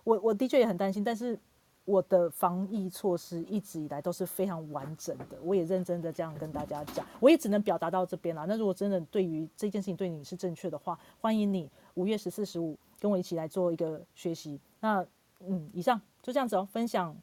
[0.08, 1.38] 我我的确也很担心，但是
[1.84, 5.38] 我的防疫措施一直以来都是非常完整的。
[5.44, 8.46] 我也认真的这样跟大家讲，我也只能表达到这边了。
[8.48, 14.58] 那如果真的对于这件事情对你是正确的话，欢迎你五月十四、十五跟我一起来做一个学习。
[14.80, 15.06] 那
[15.42, 17.14] 嗯，以上就这样子哦，分享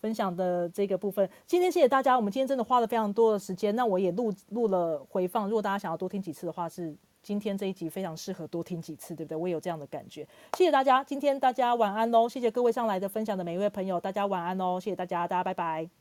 [0.00, 1.28] 分享的这个部分。
[1.46, 5.46] 今天谢谢大家，我们今天真的花了非常多的时间，那我也录录了回放。
[5.46, 9.36] 如果大家想要多听几次的话，是今天这一集非常适合多听几次，对不对？
[9.36, 10.26] 我也有这样的感觉。
[10.56, 12.28] 谢谢大家，今天大家晚安喽！
[12.28, 14.80] 谢谢各位上来的分享的每一位朋友，大家晚安喽！
[14.80, 15.99] 谢谢大家，大家拜拜。